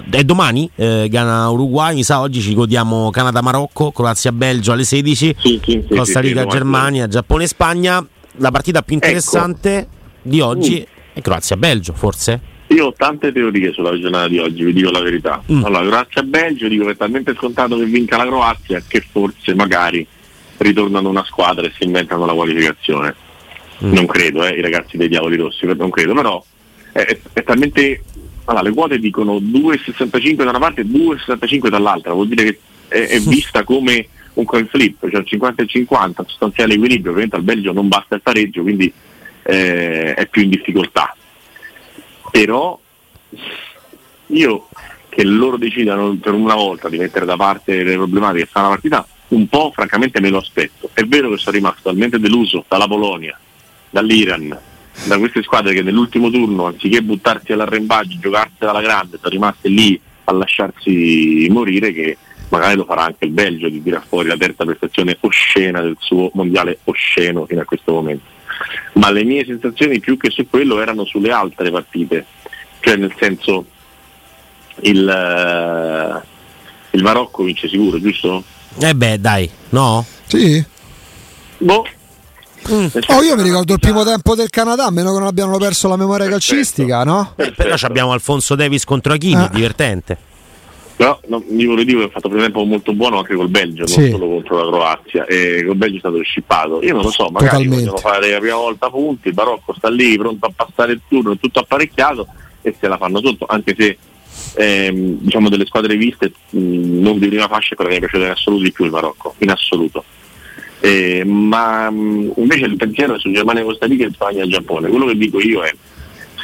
è 0.09 0.23
domani 0.23 0.69
eh, 0.75 1.07
Ghana-Uruguay, 1.09 1.95
mi 1.95 2.03
sa 2.03 2.21
oggi 2.21 2.39
ci 2.39 2.53
godiamo 2.53 3.09
Canada-Marocco, 3.09 3.91
Croazia-Belgio 3.91 4.71
alle 4.71 4.85
16, 4.85 5.35
sì, 5.37 5.59
sì, 5.63 5.83
sì, 5.87 5.95
Costa 5.95 6.21
Rica-Germania, 6.21 7.07
Giappone-Spagna. 7.07 8.07
La 8.37 8.51
partita 8.51 8.81
più 8.81 8.95
interessante 8.95 9.77
ecco. 9.77 9.89
di 10.21 10.39
oggi 10.39 10.79
mm. 10.79 11.13
è 11.13 11.21
Croazia-Belgio, 11.21 11.93
forse? 11.93 12.53
Io 12.67 12.87
ho 12.87 12.93
tante 12.93 13.31
teorie 13.31 13.71
sulla 13.73 13.97
giornata 13.99 14.29
di 14.29 14.39
oggi, 14.39 14.63
vi 14.63 14.73
dico 14.73 14.91
la 14.91 15.01
verità. 15.01 15.43
Mm. 15.51 15.65
Allora, 15.65 15.85
Croazia-Belgio 15.85 16.69
dico 16.69 16.85
che 16.85 16.91
è 16.91 16.97
talmente 16.97 17.35
scontato 17.35 17.77
che 17.77 17.85
vinca 17.85 18.15
la 18.15 18.25
Croazia 18.25 18.81
che 18.87 19.01
forse 19.01 19.53
magari 19.53 20.07
ritornano 20.57 21.09
una 21.09 21.25
squadra 21.25 21.65
e 21.65 21.73
si 21.75 21.83
inventano 21.83 22.25
la 22.25 22.33
qualificazione. 22.33 23.15
Mm. 23.83 23.93
Non 23.93 24.05
credo, 24.05 24.45
eh, 24.45 24.57
i 24.57 24.61
ragazzi 24.61 24.97
dei 24.97 25.07
Diavoli 25.07 25.35
Rossi, 25.35 25.65
non 25.65 25.89
credo, 25.89 26.13
però 26.13 26.43
è, 26.91 27.17
è, 27.33 27.43
talmente... 27.43 28.03
Allora, 28.45 28.63
le 28.63 28.73
quote 28.73 28.99
dicono 28.99 29.37
2,65 29.37 30.35
da 30.43 30.49
una 30.49 30.59
parte 30.59 30.81
e 30.81 30.85
2,65 30.85 31.67
dall'altra, 31.67 32.13
vuol 32.13 32.27
dire 32.27 32.43
che 32.43 32.59
è, 32.87 33.07
è 33.07 33.19
vista 33.27 33.63
come 33.63 34.07
un 34.33 34.45
coin 34.45 34.67
flip, 34.67 35.09
cioè 35.09 35.23
50 35.23 35.63
e 35.63 35.67
50, 35.67 36.23
sostanziale 36.27 36.73
equilibrio, 36.75 37.11
ovviamente 37.11 37.37
al 37.37 37.43
Belgio 37.43 37.71
non 37.71 37.87
basta 37.87 38.15
il 38.15 38.21
pareggio, 38.21 38.61
quindi 38.61 38.91
eh, 39.43 40.13
è 40.13 40.27
più 40.27 40.43
in 40.43 40.49
difficoltà. 40.49 41.15
Però 42.31 42.79
io 44.27 44.67
che 45.09 45.23
loro 45.23 45.57
decidano 45.57 46.15
per 46.15 46.33
una 46.33 46.55
volta 46.55 46.89
di 46.89 46.97
mettere 46.97 47.25
da 47.25 47.37
parte 47.37 47.83
le 47.83 47.95
problematiche 47.95 48.43
e 48.43 48.47
fare 48.47 48.65
la 48.65 48.71
partita, 48.73 49.07
un 49.29 49.47
po' 49.47 49.71
francamente 49.73 50.19
me 50.21 50.29
lo 50.29 50.37
aspetto. 50.37 50.89
È 50.93 51.03
vero 51.03 51.29
che 51.29 51.37
sono 51.37 51.55
rimasto 51.55 51.81
talmente 51.83 52.19
deluso 52.19 52.65
dalla 52.67 52.87
Polonia, 52.87 53.37
dall'Iran, 53.89 54.57
da 55.05 55.17
queste 55.17 55.43
squadre 55.43 55.73
che 55.73 55.81
nell'ultimo 55.81 56.29
turno, 56.29 56.65
anziché 56.65 57.01
buttarsi 57.01 57.51
all'arrembaggio, 57.51 58.19
giocarsela 58.19 58.71
alla 58.71 58.81
grande, 58.81 59.17
sono 59.17 59.29
rimaste 59.29 59.69
lì 59.69 59.99
a 60.25 60.33
lasciarsi 60.33 61.47
morire 61.49 61.91
che 61.91 62.17
magari 62.49 62.75
lo 62.75 62.85
farà 62.85 63.03
anche 63.03 63.25
il 63.25 63.31
Belgio 63.31 63.69
di 63.69 63.81
tirare 63.81 64.05
fuori 64.07 64.27
la 64.27 64.37
terza 64.37 64.63
prestazione 64.65 65.17
oscena 65.19 65.81
del 65.81 65.97
suo 65.99 66.29
mondiale 66.33 66.79
osceno 66.85 67.45
fino 67.45 67.61
a 67.61 67.65
questo 67.65 67.91
momento. 67.91 68.33
Ma 68.93 69.11
le 69.11 69.23
mie 69.23 69.45
sensazioni 69.45 69.99
più 69.99 70.17
che 70.17 70.29
su 70.29 70.47
quello 70.49 70.79
erano 70.79 71.05
sulle 71.05 71.31
altre 71.31 71.69
partite, 71.71 72.25
cioè 72.79 72.95
nel 72.95 73.13
senso 73.19 73.65
il, 74.81 75.03
uh, 75.03 76.95
il 76.95 77.03
Marocco 77.03 77.43
vince 77.43 77.67
sicuro, 77.67 77.99
giusto? 77.99 78.43
Eh 78.77 78.93
beh, 78.95 79.19
dai, 79.19 79.49
no? 79.69 80.05
Sì. 80.27 80.63
Boh. 81.59 81.85
Mm. 82.71 82.87
Oh, 83.09 83.21
io 83.21 83.35
mi 83.35 83.43
ricordo 83.43 83.73
il 83.73 83.79
primo 83.79 84.03
tempo 84.03 84.33
del 84.35 84.49
Canada, 84.49 84.85
a 84.85 84.91
meno 84.91 85.13
che 85.13 85.19
non 85.19 85.27
abbiano 85.27 85.55
perso 85.57 85.87
la 85.87 85.95
memoria 85.97 86.27
Perfetto. 86.27 86.53
calcistica, 86.55 87.03
no? 87.03 87.33
Eh, 87.35 87.51
però 87.51 87.75
abbiamo 87.81 88.11
Alfonso 88.11 88.55
Davis 88.55 88.83
contro 88.85 89.13
Achini, 89.13 89.35
Ah. 89.43 89.49
divertente. 89.53 90.17
Però 90.95 91.19
no, 91.27 91.43
mi 91.49 91.65
volevo 91.65 91.83
dire 91.83 91.99
che 91.99 92.05
ha 92.05 92.09
fatto 92.09 92.27
un 92.29 92.37
tempo 92.39 92.63
molto 92.63 92.93
buono 92.93 93.17
anche 93.19 93.35
col 93.35 93.49
Belgio, 93.49 93.85
Sì. 93.85 93.99
non 93.99 94.09
solo 94.11 94.27
contro 94.27 94.63
la 94.63 94.71
Croazia. 94.71 95.25
E 95.25 95.63
col 95.65 95.75
Belgio 95.75 95.95
è 95.97 95.99
stato 95.99 96.21
scippato. 96.23 96.81
Io 96.81 96.93
non 96.93 97.03
lo 97.03 97.11
so, 97.11 97.25
magari 97.29 97.49
Totalmente. 97.65 97.75
vogliono 97.75 97.97
fare 97.97 98.31
la 98.31 98.39
prima 98.39 98.55
volta 98.55 98.89
punti, 98.89 99.27
il 99.27 99.33
Barocco 99.35 99.73
sta 99.77 99.89
lì 99.89 100.17
pronto 100.17 100.45
a 100.47 100.51
passare 100.55 100.93
il 100.93 101.01
turno, 101.07 101.33
è 101.33 101.37
tutto 101.39 101.59
apparecchiato 101.59 102.27
e 102.61 102.75
se 102.79 102.87
la 102.87 102.97
fanno 102.97 103.19
sotto, 103.21 103.45
anche 103.47 103.75
se 103.77 103.97
ehm, 104.55 105.17
diciamo 105.19 105.49
delle 105.49 105.65
squadre 105.65 105.95
viste 105.95 106.31
mh, 106.49 106.99
non 106.99 107.19
di 107.19 107.27
prima 107.27 107.47
fascia 107.47 107.73
è 107.73 107.75
quella 107.75 107.91
che 107.91 107.99
mi 107.99 108.05
è 108.05 108.09
piaciuta 108.09 108.25
in 108.25 108.31
assoluto 108.31 108.63
di 108.63 108.71
più 108.71 108.85
il 108.85 108.91
Marocco, 108.91 109.35
in 109.39 109.49
assoluto. 109.49 110.03
Eh, 110.79 111.23
ma 111.25 111.89
mh, 111.89 112.33
invece 112.37 112.65
il 112.65 112.75
pensiero 112.75 113.15
è 113.15 113.19
su 113.19 113.31
Germania, 113.31 113.63
Costa 113.63 113.85
Rica, 113.85 114.09
Spagna 114.11 114.43
e 114.43 114.47
Giappone. 114.47 114.89
Quello 114.89 115.05
che 115.05 115.17
dico 115.17 115.39
io 115.39 115.61
è 115.61 115.73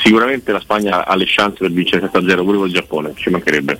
sicuramente 0.03 0.51
la 0.51 0.59
Spagna 0.59 1.05
ha 1.05 1.15
le 1.15 1.25
chance 1.27 1.57
per 1.59 1.71
vincere 1.71 2.09
7-0 2.11 2.43
pure 2.43 2.57
col 2.57 2.71
Giappone, 2.71 3.13
ci 3.15 3.29
mancherebbe. 3.29 3.79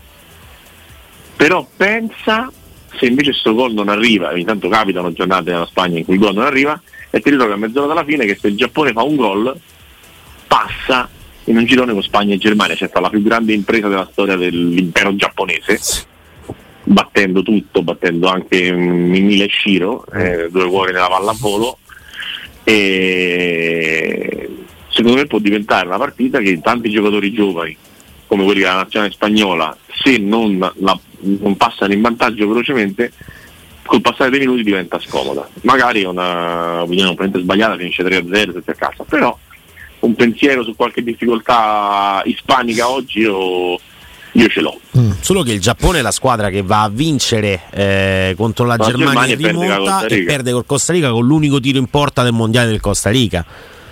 Però 1.36 1.68
pensa 1.76 2.52
se 2.98 3.06
invece 3.06 3.32
questo 3.32 3.54
gol 3.54 3.74
non 3.74 3.90
arriva, 3.90 4.30
ogni 4.30 4.46
tanto 4.46 4.70
capitano 4.70 5.12
giornate 5.12 5.52
nella 5.52 5.66
Spagna 5.66 5.98
in 5.98 6.06
cui 6.06 6.16
il 6.16 6.20
gol 6.20 6.36
non 6.36 6.46
arriva, 6.46 6.80
e 7.10 7.20
ti 7.20 7.30
ritrovi 7.30 7.54
a 7.54 7.58
mezz'ora 7.58 7.88
dalla 7.88 8.04
fine 8.04 8.26
che 8.26 8.38
se 8.40 8.48
il 8.48 8.58
Giappone 8.58 8.92
fa 8.92 9.04
un 9.04 9.16
gol 9.16 9.60
passa 10.48 11.10
in 11.46 11.58
un 11.58 11.66
girone 11.66 11.94
con 11.94 12.04
Spagna 12.04 12.34
e 12.34 12.38
Germania, 12.38 12.76
cioè 12.76 12.90
la 12.94 13.10
più 13.10 13.22
grande 13.22 13.54
impresa 13.54 13.88
della 13.88 14.08
storia 14.12 14.36
dell'impero 14.36 15.16
giapponese, 15.16 15.80
battendo 16.84 17.42
tutto, 17.42 17.82
battendo 17.82 18.28
anche 18.28 18.72
Mimile 18.72 19.48
Shiro, 19.50 20.06
eh, 20.14 20.50
due 20.52 20.68
cuori 20.68 20.94
nella 20.94 21.08
pallavolo, 21.08 21.78
e 22.64 24.50
secondo 24.90 25.18
me 25.18 25.26
può 25.26 25.40
diventare 25.40 25.88
una 25.88 25.98
partita 25.98 26.40
che 26.40 26.60
tanti 26.62 26.90
giocatori 26.92 27.34
giovani, 27.34 27.76
come 28.28 28.44
quelli 28.44 28.60
della 28.60 28.76
nazionale 28.76 29.12
spagnola, 29.12 29.76
se 30.04 30.18
non, 30.18 30.58
la- 30.60 31.00
non 31.20 31.58
passano 31.58 31.94
in 31.94 32.02
vantaggio 32.02 32.48
velocemente, 32.48 33.12
col 33.84 34.02
passare 34.02 34.30
dei 34.30 34.40
minuti 34.40 34.64
diventa 34.64 35.00
scomoda. 35.00 35.50
Magari 35.64 36.04
è 36.04 36.08
una 36.08 36.84
opinione 36.84 37.30
sbagliata, 37.34 37.78
finisce 37.78 38.04
3-0 38.04 38.54
tutti 38.54 38.70
a 38.70 38.76
casa, 38.76 39.04
però 39.04 39.38
un 40.02 40.16
pensiero 40.16 40.64
su 40.64 40.76
qualche 40.76 41.04
difficoltà 41.04 42.22
ispanica 42.26 42.90
oggi 42.90 43.20
io, 43.20 43.80
io 44.32 44.48
ce 44.48 44.62
l'ho. 44.62 44.80
Solo 45.20 45.44
che 45.44 45.54
il 45.54 45.60
Giappone 45.60 46.00
è 46.00 46.02
la 46.02 46.12
squadra 46.12 46.50
che 46.50 46.62
va 46.62 46.84
a 46.84 46.90
vincere 46.90 47.62
eh, 47.72 48.34
contro 48.38 48.66
la 48.66 48.76
La 48.78 48.86
Germania, 48.86 49.36
Germania 49.36 49.78
rimonta 49.78 50.06
e 50.06 50.24
perde 50.24 50.52
col 50.52 50.66
Costa 50.66 50.94
Rica 50.94 51.10
con 51.12 51.26
l'unico 51.26 51.60
tiro 51.60 51.78
in 51.78 51.88
porta 51.88 52.24
del 52.24 52.34
mondiale 52.34 52.70
del 52.70 52.80
Costa 52.80 53.10
Rica. 53.10 53.46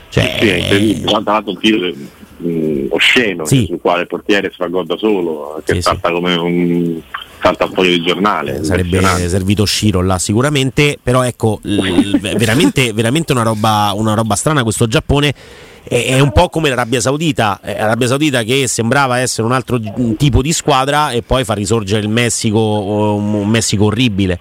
Cioè, 0.09 0.37
Sì, 0.39 0.47
è 0.47 0.55
incredibile. 0.55 1.05
Tra 1.05 1.21
l'altro 1.25 1.51
un 1.51 1.59
tiro 1.59 1.91
mh, 2.39 2.85
osceno 2.89 3.45
Sì. 3.45 3.65
sul 3.65 3.79
quale 3.81 4.01
il 4.01 4.07
portiere 4.07 4.49
si 4.49 4.55
fa 4.57 4.67
gol 4.67 4.85
da 4.85 4.97
solo, 4.97 5.61
che 5.65 5.75
Sì, 5.75 5.81
salta 5.81 6.11
come 6.11 6.35
un 6.35 6.99
salta 7.41 7.65
un 7.65 7.71
foglio 7.73 7.91
di 7.91 8.01
giornale. 8.03 8.57
Eh, 8.59 8.63
sarebbe 8.65 8.99
servito 9.29 9.65
Shiro 9.65 10.01
là 10.01 10.17
sicuramente 10.19 10.97
però 11.01 11.23
ecco 11.23 11.59
l- 11.63 12.17
veramente, 12.19 12.91
veramente 12.93 13.31
una, 13.31 13.43
roba, 13.43 13.91
una 13.95 14.13
roba 14.13 14.35
strana 14.35 14.63
questo 14.63 14.87
Giappone 14.87 15.33
è, 15.81 16.19
un 16.19 16.33
po' 16.33 16.49
come 16.49 16.67
l'Arabia 16.67 16.99
Saudita 16.99 17.61
eh, 17.63 17.73
l'Arabia 17.77 18.07
Saudita 18.07 18.43
che 18.43 18.67
sembrava 18.67 19.19
essere 19.19 19.47
un 19.47 19.53
altro 19.53 19.79
tipo 20.17 20.41
di 20.41 20.51
squadra 20.51 21.11
e 21.11 21.21
poi 21.21 21.45
fa 21.45 21.53
risorgere 21.53 22.01
il 22.01 22.09
Messico 22.09 22.59
un 22.59 23.47
Messico 23.47 23.85
orribile 23.85 24.39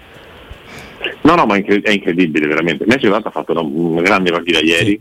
No, 1.22 1.34
no, 1.36 1.46
ma 1.46 1.54
è 1.54 1.58
incre- 1.58 1.80
è 1.82 1.90
incredibile 1.90 2.46
veramente. 2.46 2.84
Messi 2.86 3.00
tra 3.02 3.10
l'altro 3.10 3.28
ha 3.28 3.32
fatto 3.32 3.52
una, 3.52 3.60
una 3.60 4.02
grande 4.02 4.30
partita 4.30 4.60
ieri. 4.60 5.00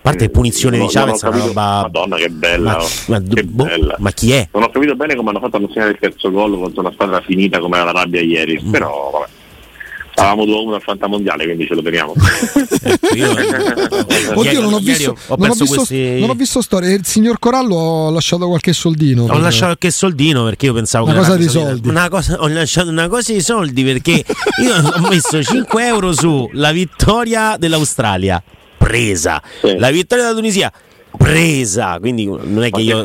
A 0.00 0.10
parte 0.10 0.30
punizione 0.30 0.78
Non- 0.78 0.86
di 0.86 0.96
ho 0.96 1.00
Chavez 1.00 1.20
capito- 1.20 1.46
roba 1.48 1.80
Madonna 1.82 2.16
che 2.16 2.28
bella, 2.30 2.70
ma, 2.72 2.82
oh. 2.82 2.88
ma- 3.06 3.22
che 3.22 3.42
boh, 3.44 3.64
bella. 3.64 3.96
ma 3.98 4.10
chi 4.12 4.32
è? 4.32 4.48
Non 4.52 4.62
ho 4.62 4.70
capito 4.70 4.94
bene 4.94 5.14
come 5.16 5.30
hanno 5.30 5.40
fatto 5.40 5.56
a 5.56 5.60
non 5.60 5.68
segnare 5.72 5.90
il 5.92 5.98
terzo 6.00 6.30
gol 6.30 6.52
contro 6.58 6.80
una 6.80 6.92
squadra 6.92 7.20
finita 7.20 7.58
come 7.58 7.76
l'Arabia 7.78 8.20
ieri, 8.20 8.60
Mm. 8.62 8.70
però 8.70 9.10
vabbè. 9.12 9.26
Stavamo 10.18 10.44
2-1 10.46 10.74
al 10.74 10.82
Fantamondiale, 10.82 11.44
quindi 11.44 11.64
ce 11.64 11.74
lo 11.76 11.82
teniamo. 11.82 12.12
ecco, 12.82 13.14
io, 13.14 13.30
Oddio, 14.34 14.60
non 14.62 14.72
ho 14.72 14.78
visto, 14.80 15.16
ho 15.28 15.36
non, 15.36 15.50
ho 15.50 15.52
visto 15.54 15.74
questi... 15.76 16.18
non 16.18 16.30
ho 16.30 16.34
visto 16.34 16.60
storie. 16.60 16.92
Il 16.94 17.04
signor 17.06 17.38
Corallo 17.38 18.08
ha 18.08 18.10
lasciato 18.10 18.48
qualche 18.48 18.72
soldino. 18.72 19.26
Ho 19.30 19.38
lasciato 19.38 19.66
qualche 19.66 19.92
soldino 19.92 20.42
perché 20.42 20.66
io 20.66 20.72
pensavo 20.72 21.04
una 21.04 21.14
che 21.14 21.18
cosa 21.20 21.36
di 21.36 21.46
soldi. 21.48 21.88
Una 21.88 22.08
cosa, 22.08 22.36
ho 22.40 22.48
lasciato 22.48 22.88
una 22.90 23.06
cosa 23.06 23.32
di 23.32 23.40
soldi 23.40 23.84
perché 23.84 24.24
io 24.60 24.74
ho 25.04 25.08
messo 25.08 25.40
5 25.40 25.86
euro 25.86 26.12
sulla 26.12 26.72
vittoria 26.72 27.56
dell'Australia 27.56 28.42
presa, 28.88 29.42
sì. 29.60 29.76
la 29.76 29.90
vittoria 29.90 30.24
della 30.24 30.36
Tunisia 30.36 30.72
presa, 31.16 31.98
quindi 31.98 32.24
non 32.26 32.62
è 32.62 32.70
che 32.70 32.80
io... 32.80 33.04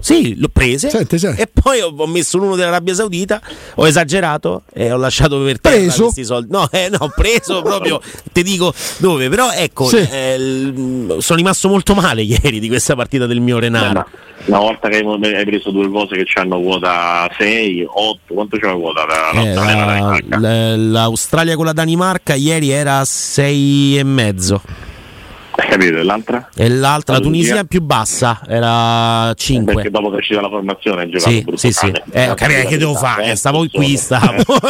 Sì, 0.00 0.38
l'ho 0.38 0.48
presa 0.52 0.88
senti, 0.88 1.18
senti. 1.18 1.40
e 1.40 1.48
poi 1.52 1.80
ho 1.80 2.06
messo 2.06 2.38
l'uno 2.38 2.56
dell'Arabia 2.56 2.94
Saudita, 2.94 3.40
ho 3.76 3.86
esagerato 3.86 4.62
e 4.72 4.92
ho 4.92 4.96
lasciato 4.96 5.42
per 5.42 5.60
terra 5.60 5.76
preso? 5.76 6.02
questi 6.04 6.24
soldi. 6.24 6.50
No, 6.50 6.68
eh, 6.70 6.88
no, 6.90 7.10
preso 7.14 7.62
proprio, 7.62 8.00
ti 8.32 8.42
dico 8.42 8.72
dove, 8.98 9.28
però 9.28 9.50
ecco, 9.50 9.86
sì. 9.86 9.96
eh, 9.96 11.16
sono 11.18 11.38
rimasto 11.38 11.68
molto 11.68 11.94
male 11.94 12.22
ieri 12.22 12.60
di 12.60 12.68
questa 12.68 12.94
partita 12.94 13.26
del 13.26 13.40
mio 13.40 13.58
Renato. 13.58 14.06
Una 14.46 14.58
volta 14.58 14.88
che 14.88 14.98
hai 14.98 15.44
preso 15.46 15.70
due 15.70 15.88
cose 15.88 16.16
che 16.16 16.26
hanno 16.34 16.60
quota 16.60 17.30
6, 17.38 17.86
8, 17.88 18.34
quanto 18.34 18.58
c'è 18.58 18.66
la 18.66 18.74
quota? 18.74 19.06
La, 19.06 20.18
eh, 20.18 20.38
la, 20.38 20.76
l'Australia 20.76 21.56
con 21.56 21.64
la 21.64 21.72
Danimarca 21.72 22.34
ieri 22.34 22.68
era 22.68 23.02
6 23.04 23.98
e 23.98 24.04
mezzo. 24.04 24.60
Hai 24.64 24.83
capito? 25.78 25.98
E 25.98 26.02
l'altra? 26.02 26.48
E 26.54 26.68
l'altra, 26.68 27.14
la 27.14 27.20
Tunisia 27.20 27.64
più 27.64 27.80
bassa, 27.80 28.40
era 28.46 29.32
5. 29.34 29.74
Perché 29.74 29.90
dopo 29.90 30.10
che 30.10 30.16
è 30.16 30.18
uscita 30.18 30.40
la 30.40 30.48
formazione 30.48 31.02
hai 31.02 31.10
giocato 31.10 31.56
sì, 31.56 31.72
sì, 31.72 31.72
sì. 31.72 31.92
Eh, 32.12 32.30
ho 32.30 32.34
capito 32.34 32.68
che 32.68 32.78
devo 32.78 32.94
fare, 32.94 33.30
eh, 33.30 33.36
stavo 33.36 33.66
qui, 33.72 33.96
stavo. 33.96 34.42
dopo, 34.42 34.60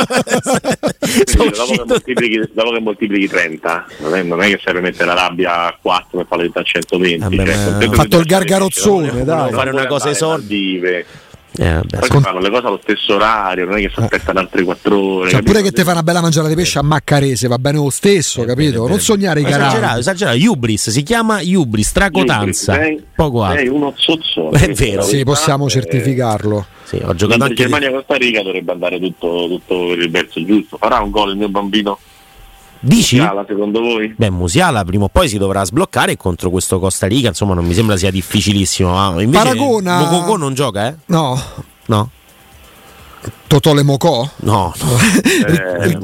che 1.66 1.84
moltiplichi, 1.86 2.40
dopo 2.52 2.70
che 2.72 2.80
moltiplichi 2.80 3.28
30, 3.28 3.86
non 3.98 4.14
è, 4.14 4.22
non 4.22 4.42
è 4.42 4.48
che 4.48 4.60
serve 4.62 4.80
mettere 4.80 5.06
la 5.06 5.14
rabbia 5.14 5.66
a 5.66 5.78
4 5.80 6.18
per 6.18 6.26
fare 6.26 6.50
a 6.52 6.62
120. 6.62 7.36
Vabbè, 7.36 7.52
cioè, 7.52 7.86
ma... 7.86 7.94
fatto 7.94 8.18
il 8.18 8.24
gargarozzone, 8.24 9.24
dai. 9.24 9.52
Fare 9.52 9.70
una 9.70 9.86
cosa 9.86 10.10
esordive 10.10 11.06
eh, 11.56 11.80
Poi 11.88 12.08
Scont- 12.08 12.24
fanno 12.24 12.40
le 12.40 12.50
cose 12.50 12.66
allo 12.66 12.80
stesso 12.82 13.14
orario, 13.14 13.64
non 13.64 13.78
è 13.78 13.80
che 13.80 13.90
si 13.94 14.00
aspettano 14.00 14.40
altre 14.40 14.64
quattro 14.64 14.98
ore. 14.98 15.30
Cioè, 15.30 15.42
pure 15.42 15.62
che 15.62 15.70
ti 15.70 15.82
fa 15.82 15.92
una 15.92 16.02
bella 16.02 16.20
mangiata 16.20 16.48
di 16.48 16.54
pesce 16.54 16.78
a 16.80 16.82
Maccarese, 16.82 17.46
va 17.46 17.58
bene 17.58 17.78
lo 17.78 17.90
stesso, 17.90 18.42
eh, 18.42 18.46
capito? 18.46 18.82
Bene, 18.82 18.88
non 18.88 19.00
sognare 19.00 19.40
i 19.40 19.44
carabbi. 19.44 19.76
Esagerato, 19.76 19.98
esagerato. 20.00 20.38
Ubris, 20.50 20.90
si 20.90 21.02
chiama 21.02 21.40
Ubris, 21.42 21.92
tracotanza. 21.92 22.74
Sei, 22.74 23.02
Poco 23.14 23.42
altro. 23.42 23.58
Sei 23.58 23.68
uno 23.68 23.92
zozzone. 23.96 24.58
È 24.58 24.72
vero. 24.72 25.02
Sì, 25.02 25.22
possiamo 25.22 25.68
certificarlo. 25.68 26.66
Sì, 26.84 27.00
ho 27.02 27.14
giocato 27.14 27.44
anche 27.44 27.54
Germania 27.54 27.90
Costa 27.90 28.16
Rica 28.16 28.42
dovrebbe 28.42 28.72
andare 28.72 29.00
tutto, 29.00 29.46
tutto 29.48 29.88
per 29.88 29.98
il 29.98 30.10
verso 30.10 30.44
giusto. 30.44 30.76
Farà 30.76 31.00
un 31.00 31.10
gol 31.10 31.30
il 31.30 31.36
mio 31.36 31.48
bambino? 31.48 31.98
Dici? 32.84 33.16
Musiala, 33.16 33.44
secondo 33.48 33.80
voi? 33.80 34.14
Beh, 34.16 34.30
Musiala 34.30 34.84
prima 34.84 35.04
o 35.04 35.08
poi 35.08 35.28
si 35.28 35.38
dovrà 35.38 35.64
sbloccare 35.64 36.16
contro 36.16 36.50
questo 36.50 36.78
Costa 36.78 37.06
Rica, 37.06 37.28
insomma 37.28 37.54
non 37.54 37.64
mi 37.64 37.72
sembra 37.72 37.96
sia 37.96 38.10
difficilissimo. 38.10 38.98
Ah, 38.98 39.22
invece 39.22 39.42
Paragona... 39.42 39.98
Mokoko 39.98 40.36
non 40.36 40.54
gioca, 40.54 40.88
eh? 40.88 40.94
No. 41.06 41.40
No. 41.86 42.10
Totò 43.46 43.72
Lemocò? 43.72 44.28
No, 44.40 44.74
no. 44.76 44.98
eh, 45.46 45.98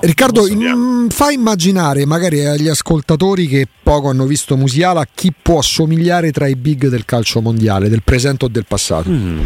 Riccardo, 0.00 0.48
in, 0.48 1.06
fa 1.10 1.30
immaginare 1.30 2.04
magari 2.06 2.44
agli 2.44 2.68
ascoltatori 2.68 3.46
che 3.46 3.68
poco 3.80 4.08
hanno 4.08 4.24
visto 4.24 4.56
Musiala 4.56 5.06
chi 5.14 5.32
può 5.40 5.58
assomigliare 5.58 6.32
tra 6.32 6.48
i 6.48 6.56
big 6.56 6.88
del 6.88 7.04
calcio 7.04 7.40
mondiale, 7.40 7.88
del 7.88 8.02
presente 8.02 8.46
o 8.46 8.48
del 8.48 8.64
passato. 8.66 9.10
Mm. 9.10 9.40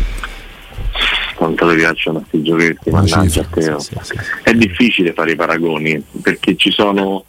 Quanto 1.55 1.75
ti 1.75 1.81
piacciono 1.81 2.19
questi 2.21 2.43
giochetti, 2.43 2.91
mannaggia 2.91 3.41
a 3.41 3.45
te. 3.45 3.63
Sì, 3.63 3.73
sì, 3.79 3.99
sì. 4.03 4.15
È 4.43 4.53
difficile 4.53 5.13
fare 5.13 5.33
i 5.33 5.37
paragoni 5.37 6.03
perché 6.23 6.57
ci 6.57 6.71
sono 6.71 7.25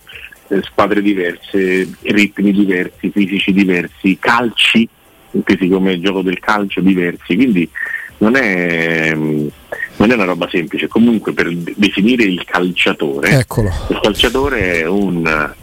eh, 0.47 0.61
squadre 0.63 1.01
diverse, 1.01 1.89
ritmi 2.01 2.51
diversi, 2.51 3.09
fisici 3.09 3.51
diversi, 3.53 4.17
calci, 4.19 4.87
intesi 5.31 5.67
come 5.67 5.93
il 5.93 6.01
gioco 6.01 6.21
del 6.21 6.39
calcio 6.39 6.81
diversi, 6.81 7.35
quindi 7.35 7.69
non 8.17 8.35
è, 8.35 9.13
non 9.13 10.11
è, 10.11 10.13
una 10.13 10.25
roba 10.25 10.47
semplice. 10.49 10.87
Comunque 10.87 11.33
per 11.33 11.53
definire 11.53 12.23
il 12.23 12.43
calciatore, 12.45 13.39
Eccolo. 13.39 13.71
il 13.89 13.99
calciatore 14.01 14.81
è 14.81 14.85
un 14.87 15.53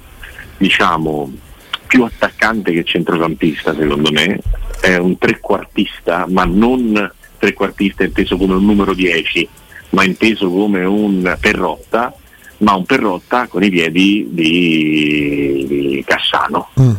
diciamo 0.56 1.32
più 1.86 2.04
attaccante 2.04 2.72
che 2.72 2.84
centrocampista 2.84 3.74
secondo 3.74 4.10
me, 4.10 4.38
è 4.80 4.96
un 4.96 5.18
trequartista, 5.18 6.26
ma 6.28 6.44
non 6.44 7.12
trequartista 7.42 8.04
inteso 8.04 8.36
come 8.36 8.54
un 8.54 8.64
numero 8.64 8.94
10, 8.94 9.48
ma 9.90 10.04
inteso 10.04 10.48
come 10.48 10.84
un 10.84 11.36
perrotta, 11.40 12.14
ma 12.58 12.74
un 12.74 12.84
perrotta 12.84 13.48
con 13.48 13.64
i 13.64 13.70
piedi 13.70 14.28
di, 14.30 15.64
di 15.66 16.04
Cassano. 16.06 16.68
Mm. 16.80 16.94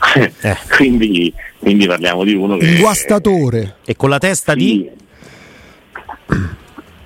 eh. 0.40 0.56
quindi 0.74 1.30
quindi 1.58 1.86
parliamo 1.86 2.24
di 2.24 2.32
uno 2.32 2.56
che... 2.56 2.66
Un 2.66 2.78
guastatore. 2.78 3.76
E 3.84 3.94
con 3.94 4.08
la 4.08 4.18
testa 4.18 4.54
di... 4.54 4.88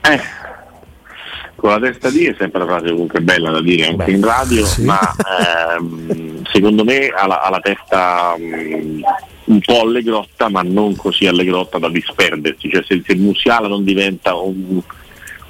Eh, 0.00 0.20
con 1.56 1.70
la 1.70 1.80
testa 1.80 2.08
di 2.08 2.26
è 2.26 2.36
sempre 2.38 2.62
una 2.62 2.72
frase 2.72 2.92
comunque 2.92 3.20
bella 3.20 3.50
da 3.50 3.60
dire 3.60 3.86
anche 3.86 4.04
Beh, 4.04 4.12
in 4.12 4.24
radio, 4.24 4.64
sì. 4.64 4.84
ma 4.84 5.00
ehm, 5.76 6.44
secondo 6.44 6.84
me 6.84 7.08
ha 7.08 7.26
la, 7.26 7.40
ha 7.40 7.50
la 7.50 7.60
testa 7.60 8.34
um, 8.36 9.02
un 9.46 9.60
po' 9.60 9.80
allegrotta, 9.80 10.48
ma 10.48 10.62
non 10.62 10.96
così 10.96 11.26
allegrotta 11.26 11.78
da 11.78 11.88
disperdersi. 11.88 12.70
Cioè 12.70 12.82
se, 12.86 13.02
se 13.04 13.14
Musiala 13.14 13.68
non 13.68 13.84
diventa 13.84 14.34
un 14.34 14.82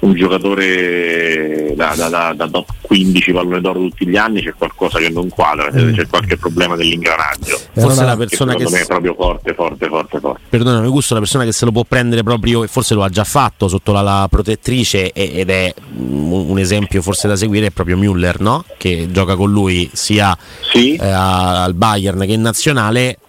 un 0.05 0.13
giocatore 0.13 1.73
da, 1.75 1.93
da, 1.95 2.09
da, 2.09 2.33
da, 2.35 2.47
top 2.47 2.67
15 2.81 3.31
pallone 3.31 3.61
d'oro 3.61 3.79
tutti 3.79 4.07
gli 4.07 4.15
anni 4.15 4.41
c'è 4.41 4.53
qualcosa 4.53 4.99
che 4.99 5.09
non 5.09 5.29
quadra, 5.29 5.71
mm. 5.73 5.93
c'è 5.93 6.07
qualche 6.07 6.37
problema 6.37 6.75
dell'ingranaggio. 6.75 7.59
Forse 7.73 8.03
la 8.03 8.15
persona 8.15 8.55
che, 8.55 8.65
che 8.65 8.71
me 8.71 8.81
è 8.81 8.85
proprio 8.85 9.15
forte, 9.15 9.53
forte, 9.53 9.87
forte, 9.87 10.19
forte. 10.19 10.41
Perdona, 10.49 10.81
mi 10.81 10.89
gusta 10.89 11.15
la 11.15 11.21
persona 11.21 11.43
che 11.43 11.51
se 11.51 11.65
lo 11.65 11.71
può 11.71 11.83
prendere 11.83 12.23
proprio 12.23 12.63
e 12.63 12.67
forse 12.67 12.93
lo 12.93 13.03
ha 13.03 13.09
già 13.09 13.23
fatto 13.23 13.67
sotto 13.67 13.91
la, 13.91 14.01
la 14.01 14.27
protettrice 14.29 15.11
ed 15.11 15.49
è 15.49 15.73
un, 15.97 16.49
un, 16.49 16.59
esempio 16.59 17.01
forse 17.01 17.27
da 17.27 17.35
seguire 17.35 17.67
è 17.67 17.71
proprio 17.71 17.97
Müller, 17.97 18.35
no? 18.39 18.63
Che 18.77 19.07
gioca 19.11 19.35
con 19.35 19.51
lui 19.51 19.89
sia 19.93 20.37
sì. 20.71 20.95
eh, 20.95 21.07
al 21.07 21.73
Bayern 21.73 22.19
che 22.19 22.33
in 22.33 22.41
nazionale 22.41 23.19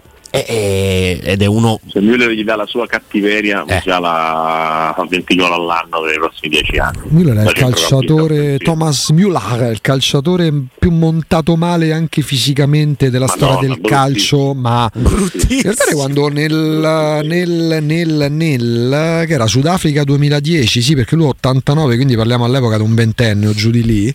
e, 0.44 1.20
ed 1.22 1.42
è 1.42 1.46
uno. 1.46 1.81
Se 1.88 2.01
Müller 2.01 2.31
gli 2.33 2.44
dà 2.44 2.57
la 2.57 2.66
sua 2.66 2.87
cattiveria, 2.87 3.64
eh. 3.66 3.83
la, 3.85 4.92
fa 4.94 5.07
20 5.09 5.35
gol 5.37 5.53
all'anno 5.53 6.03
per 6.03 6.14
i 6.14 6.18
prossimi 6.18 6.57
10 6.57 6.79
anni. 6.79 6.99
Müller 7.11 7.37
è 7.38 7.46
il 7.46 7.53
calciatore 7.53 8.59
Thomas 8.59 9.11
Müller, 9.11 9.70
il 9.70 9.81
calciatore 9.81 10.53
più 10.79 10.90
montato 10.90 11.57
male 11.57 11.92
anche 11.92 12.22
fisicamente 12.22 13.11
della 13.11 13.27
Madonna, 13.27 13.53
storia 13.53 13.68
del 13.68 13.81
calcio, 13.81 14.55
ma 14.55 14.90
in 14.94 15.62
realtà 15.62 15.85
quando 15.92 16.29
nel, 16.29 17.22
nel, 17.25 17.79
nel, 17.83 18.27
nel 18.31 19.25
che 19.27 19.33
era 19.33 19.46
Sudafrica 19.46 20.05
2010, 20.05 20.83
sì, 20.83 20.94
perché 20.94 21.14
lui 21.16 21.27
è 21.27 21.29
89, 21.29 21.96
quindi 21.96 22.16
parliamo 22.16 22.44
all'epoca 22.44 22.77
di 22.77 22.83
un 22.83 22.94
ventenne 22.94 23.46
o 23.46 23.53
giù 23.53 23.70
di 23.70 23.85
lì. 23.85 24.14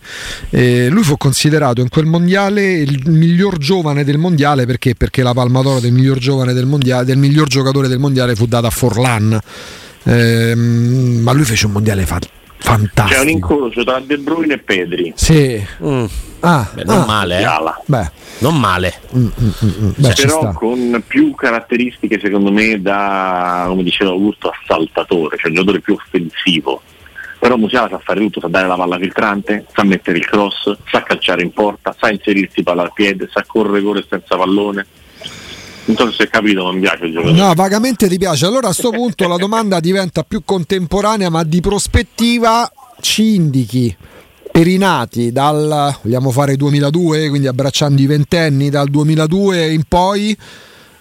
Eh, 0.50 0.90
lui 0.90 1.04
fu 1.04 1.18
considerato 1.18 1.82
in 1.82 1.90
quel 1.90 2.06
mondiale 2.06 2.74
il 2.74 3.10
miglior 3.10 3.58
giovane 3.58 4.04
del 4.04 4.18
mondiale 4.18 4.66
perché? 4.66 4.96
Perché 4.96 5.24
la 5.24 5.34
palma 5.34 5.62
d'oro 5.62 5.80
del 5.80 5.92
miglior 5.92 6.11
giovane 6.20 6.54
del 6.54 6.66
mondiale, 6.66 7.06
del 7.06 7.18
miglior 7.18 7.48
giocatore 7.48 7.88
del 7.88 8.00
mondiale 8.00 8.36
fu 8.36 8.46
data 8.46 8.68
a 8.68 8.72
Forlan. 8.72 9.40
Eh, 10.04 10.56
ma 10.56 11.32
lui 11.32 11.44
fece 11.44 11.68
un 11.68 11.74
mondiale 11.74 12.06
fa- 12.06 12.20
fantastico. 12.62 13.20
C'è 13.20 13.24
un 13.24 13.30
incrocio 13.30 13.84
tra 13.84 14.00
De 14.00 14.18
Bruyne 14.18 14.54
e 14.54 14.58
Pedri. 14.60 15.14
Sì. 15.16 15.64
Mm. 15.84 16.06
Ah, 16.42 16.68
Beh, 16.74 16.84
non 16.86 17.02
ah. 17.02 17.06
male, 17.06 17.40
eh? 17.40 17.46
Beh. 17.86 18.12
Non 18.40 18.60
male. 18.60 18.94
Mm, 19.16 19.26
mm, 19.26 19.50
mm, 19.64 19.70
mm. 19.86 19.92
Beh, 19.98 20.14
però 20.16 20.52
con 20.54 21.04
più 21.06 21.36
caratteristiche 21.36 22.20
secondo 22.20 22.52
me 22.52 22.82
da, 22.82 23.66
come 23.68 23.84
diceva 23.84 24.10
Augusto, 24.12 24.50
assaltatore, 24.50 25.38
cioè 25.38 25.50
un 25.50 25.56
giocatore 25.56 25.82
più 25.82 25.94
offensivo. 25.94 26.82
Però 27.38 27.58
Musiala 27.58 27.90
sa 27.90 28.00
fare 28.00 28.20
tutto, 28.20 28.40
sa 28.40 28.48
dare 28.48 28.68
la 28.68 28.76
palla 28.76 28.98
filtrante, 28.98 29.66
sa 29.74 29.84
mettere 29.84 30.18
il 30.20 30.26
cross, 30.26 30.76
sa 30.92 31.02
calciare 31.02 31.42
in 31.42 31.52
porta, 31.52 31.96
sa 32.00 32.12
inserirsi 32.12 32.62
palla 32.62 32.84
al 32.84 32.94
piede, 32.94 33.30
sa 33.32 33.44
correre, 33.46 33.82
correre 33.82 34.06
senza 34.08 34.36
pallone 34.38 34.86
non 35.86 35.96
so 35.96 36.12
se 36.12 36.24
hai 36.24 36.30
capito, 36.30 36.64
non 36.64 36.76
mi 36.76 36.82
piace 36.82 37.06
il 37.06 37.14
giocatore. 37.14 37.40
No, 37.40 37.54
vagamente 37.54 38.08
ti 38.08 38.18
piace. 38.18 38.46
Allora 38.46 38.68
a 38.68 38.74
questo 38.74 38.92
punto 38.92 39.28
la 39.28 39.38
domanda 39.38 39.80
diventa 39.82 40.24
più 40.24 40.44
contemporanea, 40.46 41.30
ma 41.30 41.44
di 41.44 41.60
prospettiva 41.62 42.72
ci 43.00 43.36
indichi 43.36 43.96
per 44.52 44.68
i 44.68 44.78
nati 44.78 45.32
dal 45.32 45.96
vogliamo 46.02 46.30
fare 46.30 46.56
2002, 46.56 47.30
quindi 47.30 47.48
abbracciando 47.48 48.02
i 48.02 48.06
ventenni 48.06 48.70
dal 48.70 48.90
2002 48.90 49.72
in 49.72 49.84
poi, 49.88 50.38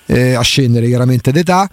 eh, 0.06 0.34
a 0.34 0.40
scendere 0.42 0.86
chiaramente 0.86 1.32
d'età, 1.32 1.68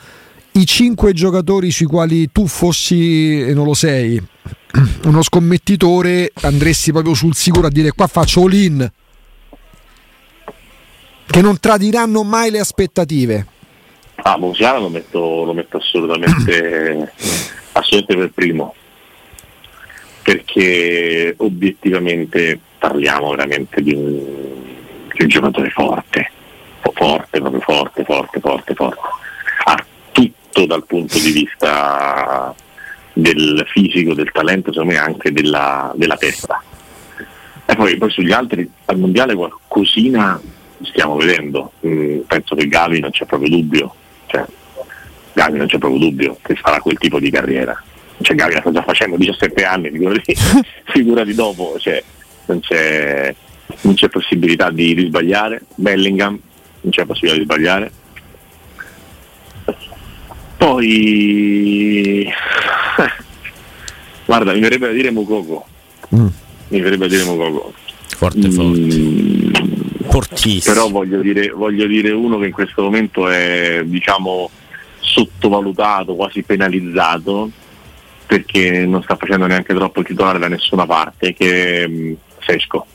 i 0.54 0.66
cinque 0.66 1.14
giocatori 1.14 1.70
sui 1.72 1.86
quali 1.86 2.32
tu 2.32 2.48
fossi, 2.48 3.42
e 3.42 3.54
non 3.54 3.66
lo 3.66 3.76
sei, 3.76 4.20
uno 5.06 5.22
scommettitore, 5.22 6.32
andresti 6.42 6.92
proprio 6.92 7.14
sul 7.14 7.36
sicuro 7.36 7.68
a 7.68 7.72
dire 7.72 7.92
qua 7.92 8.08
faccio 8.08 8.44
all-in 8.44 8.92
che 11.28 11.42
non 11.42 11.60
tradiranno 11.60 12.24
mai 12.24 12.50
le 12.50 12.60
aspettative. 12.60 13.46
Ah, 14.16 14.38
Musiala 14.38 14.80
lo 14.80 14.90
metto, 14.90 15.44
lo 15.44 15.54
metto 15.54 15.78
assolutamente, 15.78 17.12
assolutamente 17.74 18.16
per 18.16 18.32
primo. 18.34 18.74
perché 20.24 21.34
obiettivamente 21.38 22.60
parliamo 22.80 23.30
veramente 23.30 23.82
di 23.82 23.94
un, 23.94 24.16
di 25.14 25.22
un 25.24 25.28
giocatore 25.30 25.70
forte, 25.70 26.32
forte, 26.94 27.40
proprio 27.40 27.62
forte, 27.62 28.04
forte, 28.04 28.40
forte, 28.42 28.74
forte. 28.74 29.00
Ha 29.66 29.86
tutto 30.12 30.66
dal 30.66 30.86
punto 30.86 31.18
di 31.20 31.32
vista 31.32 32.54
del 33.14 33.66
fisico, 33.72 34.14
del 34.14 34.32
talento, 34.32 34.74
secondo 34.74 34.94
me 34.94 35.00
anche 35.00 35.32
della, 35.32 35.94
della 35.96 36.18
testa. 36.18 36.62
E 37.66 37.76
poi, 37.76 37.96
poi, 37.98 38.10
sugli 38.10 38.32
altri 38.34 38.70
al 38.86 38.98
mondiale 38.98 39.34
qualcosina 39.34 40.40
stiamo 40.82 41.16
vedendo. 41.18 41.72
Mm, 41.86 42.20
penso 42.28 42.56
che 42.56 42.68
Gavi 42.68 43.00
non 43.00 43.12
c'è 43.12 43.26
proprio 43.26 43.50
dubbio. 43.50 43.94
Cioè, 44.28 44.46
Gavi 45.34 45.58
non 45.58 45.68
c'è 45.68 45.78
proprio 45.78 46.00
dubbio 46.00 46.38
che 46.42 46.56
farà 46.56 46.80
quel 46.80 46.98
tipo 46.98 47.20
di 47.20 47.30
carriera. 47.30 47.82
Cioè, 48.22 48.36
Gavi 48.36 48.54
la 48.54 48.62
sta 48.62 48.72
già 48.72 48.84
facendo 48.84 49.18
17 49.18 49.64
anni, 49.64 49.92
figurati, 49.92 50.36
figurati 50.86 51.34
dopo, 51.34 51.76
cioè, 51.80 52.04
non, 52.48 52.60
c'è, 52.60 53.34
non, 53.82 53.94
c'è, 53.94 54.10
possibilità 54.10 54.72
di, 54.72 54.96
di 54.96 55.06
sbagliare. 55.06 55.62
Bellingham 55.76 56.40
non 56.82 56.92
c'è 56.92 57.06
possibilità 57.06 57.38
di 57.38 57.44
sbagliare. 57.46 57.92
Poi 60.58 62.28
guarda, 64.26 64.54
mi 64.54 64.60
verrebbe 64.60 64.88
da 64.88 64.94
dire 64.94 65.12
Mukoko. 65.12 65.66
Mm. 66.16 66.28
Mi 66.70 66.82
verrebbe 66.82 67.08
da 67.08 67.16
dire 67.16 67.30
Mukoko. 67.30 67.74
Forte, 68.08 68.50
forte. 68.50 68.80
Mm, 68.80 69.37
Fortissimo. 70.10 70.74
Però 70.74 70.90
voglio 70.90 71.22
dire, 71.22 71.50
voglio 71.50 71.86
dire 71.86 72.12
uno 72.12 72.38
che 72.40 72.48
in 72.48 72.52
questo 72.52 72.84
momento 72.84 73.28
è 73.28 73.82
diciamo 73.86 74.50
sottovalutato, 75.00 76.16
quasi 76.16 76.44
penalizzato, 76.44 77.50
perché 78.26 78.86
non 78.86 79.04
sta 79.04 79.16
facendo 79.16 79.48
neanche 79.48 79.74
troppo 79.74 80.02
il 80.02 80.06
titolare 80.06 80.40
da 80.40 80.48
nessuna 80.48 80.86
parte, 80.86 81.34
che 81.34 81.84
è 81.84 81.88
mm, 81.88 82.14
Sesco. 82.40 82.86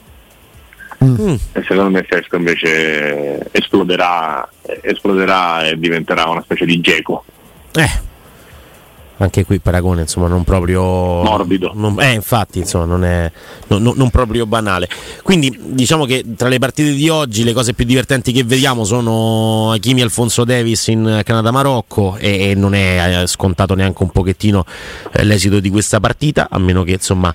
Mm. 1.03 1.35
E 1.51 1.63
secondo 1.67 1.89
me 1.89 2.05
Sesco 2.09 2.37
invece 2.37 3.47
esploderà, 3.51 4.47
esploderà 4.81 5.67
e 5.67 5.77
diventerà 5.77 6.29
una 6.29 6.41
specie 6.41 6.65
di 6.65 6.79
geco. 6.79 7.25
Eh 7.73 8.11
anche 9.17 9.45
qui 9.45 9.59
paragone 9.59 10.01
insomma 10.01 10.27
non 10.27 10.43
proprio 10.43 10.81
morbido. 10.81 11.71
Non, 11.75 11.99
eh 12.01 12.13
infatti 12.13 12.59
insomma 12.59 12.85
non 12.85 13.03
è 13.03 13.31
non, 13.67 13.93
non, 13.95 14.09
proprio 14.09 14.45
banale. 14.45 14.89
Quindi 15.21 15.57
diciamo 15.61 16.05
che 16.05 16.23
tra 16.35 16.49
le 16.49 16.59
partite 16.59 16.93
di 16.93 17.09
oggi 17.09 17.43
le 17.43 17.53
cose 17.53 17.73
più 17.73 17.85
divertenti 17.85 18.31
che 18.31 18.43
vediamo 18.43 18.83
sono 18.83 19.71
Hakimi 19.71 20.01
Alfonso 20.01 20.43
Davis 20.43 20.87
in 20.87 21.21
Canada-Marocco 21.23 22.17
e, 22.17 22.49
e, 22.49 22.55
non 22.55 22.73
è 22.73 23.21
eh, 23.21 23.27
scontato 23.27 23.75
neanche 23.75 24.03
un 24.03 24.09
pochettino 24.09 24.65
eh, 25.11 25.23
l'esito 25.23 25.59
di 25.59 25.69
questa 25.69 25.99
partita 25.99 26.47
a 26.49 26.57
meno 26.57 26.83
che 26.83 26.93
insomma 26.93 27.33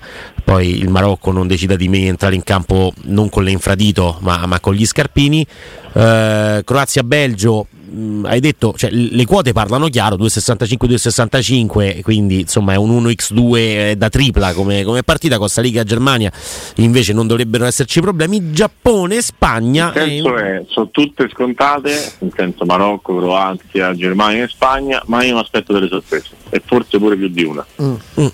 poi 0.49 0.79
il 0.79 0.89
Marocco 0.89 1.31
non 1.31 1.45
decida 1.45 1.75
di 1.75 1.87
entrare 2.07 2.33
in 2.33 2.41
campo 2.41 2.91
non 3.03 3.29
con 3.29 3.43
l'infradito 3.43 4.17
ma, 4.21 4.47
ma 4.47 4.59
con 4.59 4.73
gli 4.73 4.83
scarpini 4.83 5.45
eh, 5.93 6.61
Croazia-Belgio 6.65 7.67
mh, 7.89 8.25
hai 8.25 8.39
detto, 8.39 8.73
cioè, 8.75 8.89
le 8.91 9.25
quote 9.25 9.53
parlano 9.53 9.87
chiaro, 9.87 10.15
2,65-2,65, 10.15 12.01
quindi 12.01 12.41
insomma 12.41 12.73
è 12.73 12.77
un 12.77 13.03
1x2 13.03 13.55
eh, 13.55 13.95
da 13.97 14.09
tripla 14.09 14.53
come, 14.53 14.83
come 14.83 15.03
partita, 15.03 15.37
Costa 15.37 15.61
Rica 15.61 15.83
Germania 15.83 16.31
invece 16.75 17.13
non 17.13 17.27
dovrebbero 17.27 17.65
esserci 17.65 18.01
problemi, 18.01 18.51
Giappone, 18.51 19.21
Spagna... 19.21 19.87
Il 19.87 19.93
senso 19.93 20.37
è, 20.37 20.63
sono 20.67 20.89
tutte 20.91 21.29
scontate, 21.29 22.13
nel 22.19 22.33
senso 22.35 22.65
Marocco, 22.65 23.17
Croazia, 23.17 23.93
Germania 23.95 24.43
e 24.43 24.47
Spagna, 24.47 25.01
ma 25.07 25.23
io 25.23 25.35
mi 25.35 25.41
aspetto 25.41 25.73
delle 25.73 25.87
sorprese 25.87 26.29
e 26.49 26.61
forse 26.63 26.97
pure 26.97 27.15
più 27.15 27.27
di 27.27 27.43
una. 27.43 27.65
Mm. 27.81 27.93
Mm. 28.19 28.27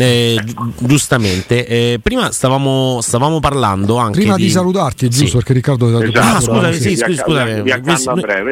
Eh, 0.00 0.40
giustamente, 0.78 1.66
eh, 1.66 2.00
prima 2.02 2.30
stavamo, 2.30 3.00
stavamo, 3.00 3.40
parlando 3.40 3.96
anche 3.96 4.20
prima 4.20 4.36
di, 4.36 4.44
di 4.44 4.50
salutarti, 4.50 5.08
giusto? 5.08 5.26
Sì. 5.26 5.32
Perché 5.36 5.52
Riccardo 5.52 5.98
ti 5.98 6.04
esatto. 6.04 6.36
ah, 6.36 6.40
scusami, 6.40 6.74
sì, 6.74 6.96
sì, 6.96 7.16
scusami, 7.16 7.62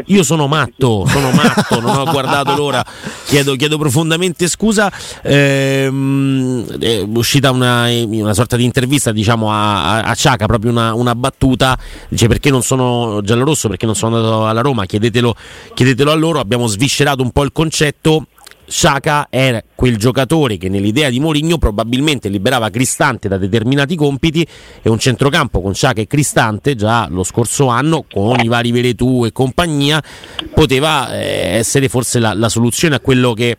io 0.06 0.22
sono 0.22 0.46
matto, 0.46 1.06
sono 1.06 1.30
matto, 1.30 1.80
non 1.80 1.96
ho 1.96 2.04
guardato 2.10 2.54
l'ora, 2.56 2.84
chiedo, 3.26 3.56
chiedo 3.56 3.78
profondamente 3.78 4.48
scusa. 4.48 4.90
Ehm, 5.22 6.78
è 6.78 7.00
uscita 7.00 7.50
una, 7.50 7.88
una, 7.88 8.34
sorta 8.34 8.56
di 8.56 8.64
intervista 8.64 9.12
diciamo, 9.12 9.50
a, 9.50 10.02
a 10.02 10.14
Ciaca, 10.14 10.46
proprio 10.46 10.70
una, 10.70 10.94
una, 10.94 11.14
battuta, 11.14 11.78
dice 12.08 12.26
perché 12.28 12.50
non 12.50 12.62
sono 12.62 13.20
giallorosso, 13.22 13.68
perché 13.68 13.86
non 13.86 13.94
sono 13.94 14.16
andato 14.16 14.46
alla 14.46 14.60
Roma, 14.60 14.86
chiedetelo, 14.86 15.34
chiedetelo 15.74 16.10
a 16.10 16.14
loro, 16.14 16.40
abbiamo 16.40 16.66
sviscerato 16.66 17.22
un 17.22 17.30
po' 17.30 17.42
il 17.44 17.52
concetto 17.52 18.26
Sciaca 18.72 19.26
era 19.28 19.62
quel 19.74 19.98
giocatore 19.98 20.56
che 20.56 20.70
nell'idea 20.70 21.10
di 21.10 21.20
Mourinho 21.20 21.58
probabilmente 21.58 22.30
liberava 22.30 22.70
Cristante 22.70 23.28
da 23.28 23.36
determinati 23.36 23.96
compiti 23.96 24.46
e 24.80 24.88
un 24.88 24.98
centrocampo 24.98 25.60
con 25.60 25.74
Sciaca 25.74 26.00
e 26.00 26.06
Cristante 26.06 26.74
già 26.74 27.06
lo 27.10 27.22
scorso 27.22 27.66
anno 27.66 28.06
con 28.10 28.40
i 28.40 28.48
vari 28.48 28.72
Veretù 28.72 29.26
e 29.26 29.32
compagnia 29.32 30.02
poteva 30.54 31.14
eh, 31.14 31.58
essere 31.58 31.90
forse 31.90 32.18
la, 32.18 32.32
la, 32.32 32.48
soluzione 32.48 32.94
a 32.94 33.00
quello 33.00 33.34
che 33.34 33.58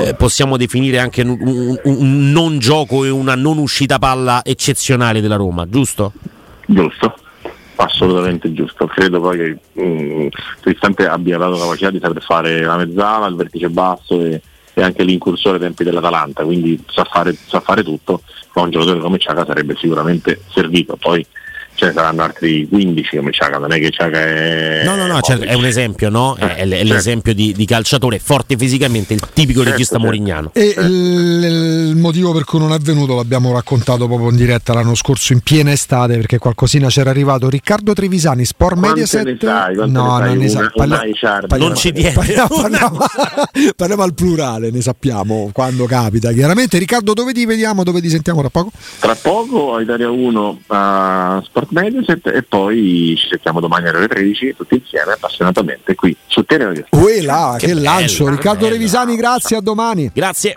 eh, 0.00 0.14
possiamo 0.14 0.56
definire 0.56 1.00
anche 1.00 1.20
un, 1.20 1.36
un, 1.38 1.80
un 1.82 2.30
non 2.30 2.58
gioco 2.58 3.04
e 3.04 3.10
una 3.10 3.34
non 3.34 3.58
uscita 3.58 3.98
palla 3.98 4.40
eccezionale 4.42 5.20
della 5.20 5.36
Roma, 5.36 5.68
giusto? 5.68 6.14
Giusto 6.64 7.14
assolutamente 7.76 8.52
giusto. 8.52 8.86
Credo 8.86 9.20
poi 9.20 9.36
che 9.38 9.58
mm, 9.82 10.26
Cristante 10.60 11.06
abbia 11.06 11.38
dato 11.38 11.52
la 11.52 11.58
capacità 11.58 11.90
di 11.90 12.00
saper 12.00 12.22
fare 12.22 12.60
la 12.62 12.76
mezzala, 12.76 13.26
il 13.26 13.36
vertice 13.36 13.68
basso 13.68 14.20
e, 14.20 14.40
e 14.74 14.82
anche 14.82 15.02
l'incursore 15.04 15.56
ai 15.56 15.62
tempi 15.62 15.84
dell'Atalanta, 15.84 16.44
quindi 16.44 16.82
sa 16.88 17.04
fare, 17.04 17.34
sa 17.34 17.60
fare 17.60 17.82
tutto, 17.82 18.22
ma 18.54 18.62
un 18.62 18.70
giocatore 18.70 19.00
come 19.00 19.18
Ciaca 19.18 19.44
sarebbe 19.44 19.76
sicuramente 19.76 20.40
servito. 20.48 20.96
Poi 20.96 21.24
ce 21.76 21.86
ne 21.86 21.92
saranno 21.92 22.22
altri 22.22 22.66
15 22.68 23.16
come 23.16 23.30
Ciaga, 23.30 23.58
non 23.58 23.72
è 23.72 23.78
che 23.78 23.90
Ciaga 23.90 24.18
è... 24.18 24.82
No, 24.84 24.96
no, 24.96 25.06
no, 25.06 25.20
certo, 25.20 25.44
è 25.44 25.54
un 25.54 25.66
esempio, 25.66 26.08
no? 26.08 26.36
Eh, 26.36 26.54
è, 26.54 26.68
certo. 26.68 26.92
l'esempio 26.92 27.34
di, 27.34 27.52
di, 27.52 27.64
calciatore 27.66 28.18
forte 28.18 28.56
fisicamente, 28.56 29.14
il 29.14 29.20
tipico 29.20 29.60
certo, 29.60 29.70
regista 29.70 29.94
certo. 29.94 30.04
morignano. 30.04 30.50
E 30.54 30.72
certo. 30.74 30.80
il, 30.90 31.44
il, 31.90 31.96
motivo 31.96 32.32
per 32.32 32.44
cui 32.44 32.58
non 32.58 32.72
è 32.72 32.78
venuto 32.78 33.14
l'abbiamo 33.14 33.52
raccontato 33.52 34.06
proprio 34.06 34.30
in 34.30 34.36
diretta 34.36 34.72
l'anno 34.72 34.94
scorso, 34.94 35.32
in 35.32 35.40
piena 35.40 35.70
estate, 35.70 36.16
perché 36.16 36.38
qualcosina 36.38 36.88
c'era 36.88 37.10
arrivato. 37.10 37.48
Riccardo 37.48 37.92
Trevisani, 37.92 38.44
Sport 38.44 38.76
Mediaset... 38.76 39.42
no, 39.86 40.18
non 40.18 40.36
ne 40.36 40.48
sa. 40.48 40.70
Parla, 40.74 41.02
parliamo, 41.46 41.66
non 41.66 41.76
ci 41.76 41.92
diede. 41.92 42.12
Parliamo, 42.12 42.48
parliamo, 42.48 42.98
parliamo, 43.76 44.02
al 44.02 44.14
plurale, 44.14 44.70
ne 44.70 44.80
sappiamo 44.80 45.50
quando 45.52 45.84
capita. 45.84 46.32
Chiaramente, 46.32 46.78
Riccardo, 46.78 47.12
dove 47.12 47.32
ti 47.32 47.44
vediamo, 47.44 47.84
dove 47.84 48.00
ti 48.00 48.08
sentiamo 48.08 48.40
tra 48.40 48.48
poco? 48.50 48.70
Tra 48.98 49.14
poco 49.14 49.74
a 49.74 49.82
Italia 49.82 50.10
1 50.10 50.60
a 50.68 51.42
Sport 51.44 51.65
Sport 51.66 51.70
Mediaset 51.72 52.26
e 52.28 52.42
poi 52.42 53.14
ci 53.18 53.28
sentiamo 53.28 53.60
domani 53.60 53.88
alle 53.88 53.98
ore 53.98 54.08
13 54.08 54.54
tutti 54.56 54.74
insieme 54.74 55.12
appassionatamente 55.12 55.94
qui 55.94 56.16
su 56.26 56.44
Teleradio. 56.44 56.86
Uela, 56.90 57.56
che, 57.58 57.66
che 57.66 57.74
lancio! 57.74 58.24
Bello, 58.24 58.36
Riccardo 58.36 58.60
bello. 58.60 58.72
Revisani, 58.72 59.16
grazie, 59.16 59.56
a 59.56 59.60
domani. 59.60 60.10
Grazie. 60.12 60.56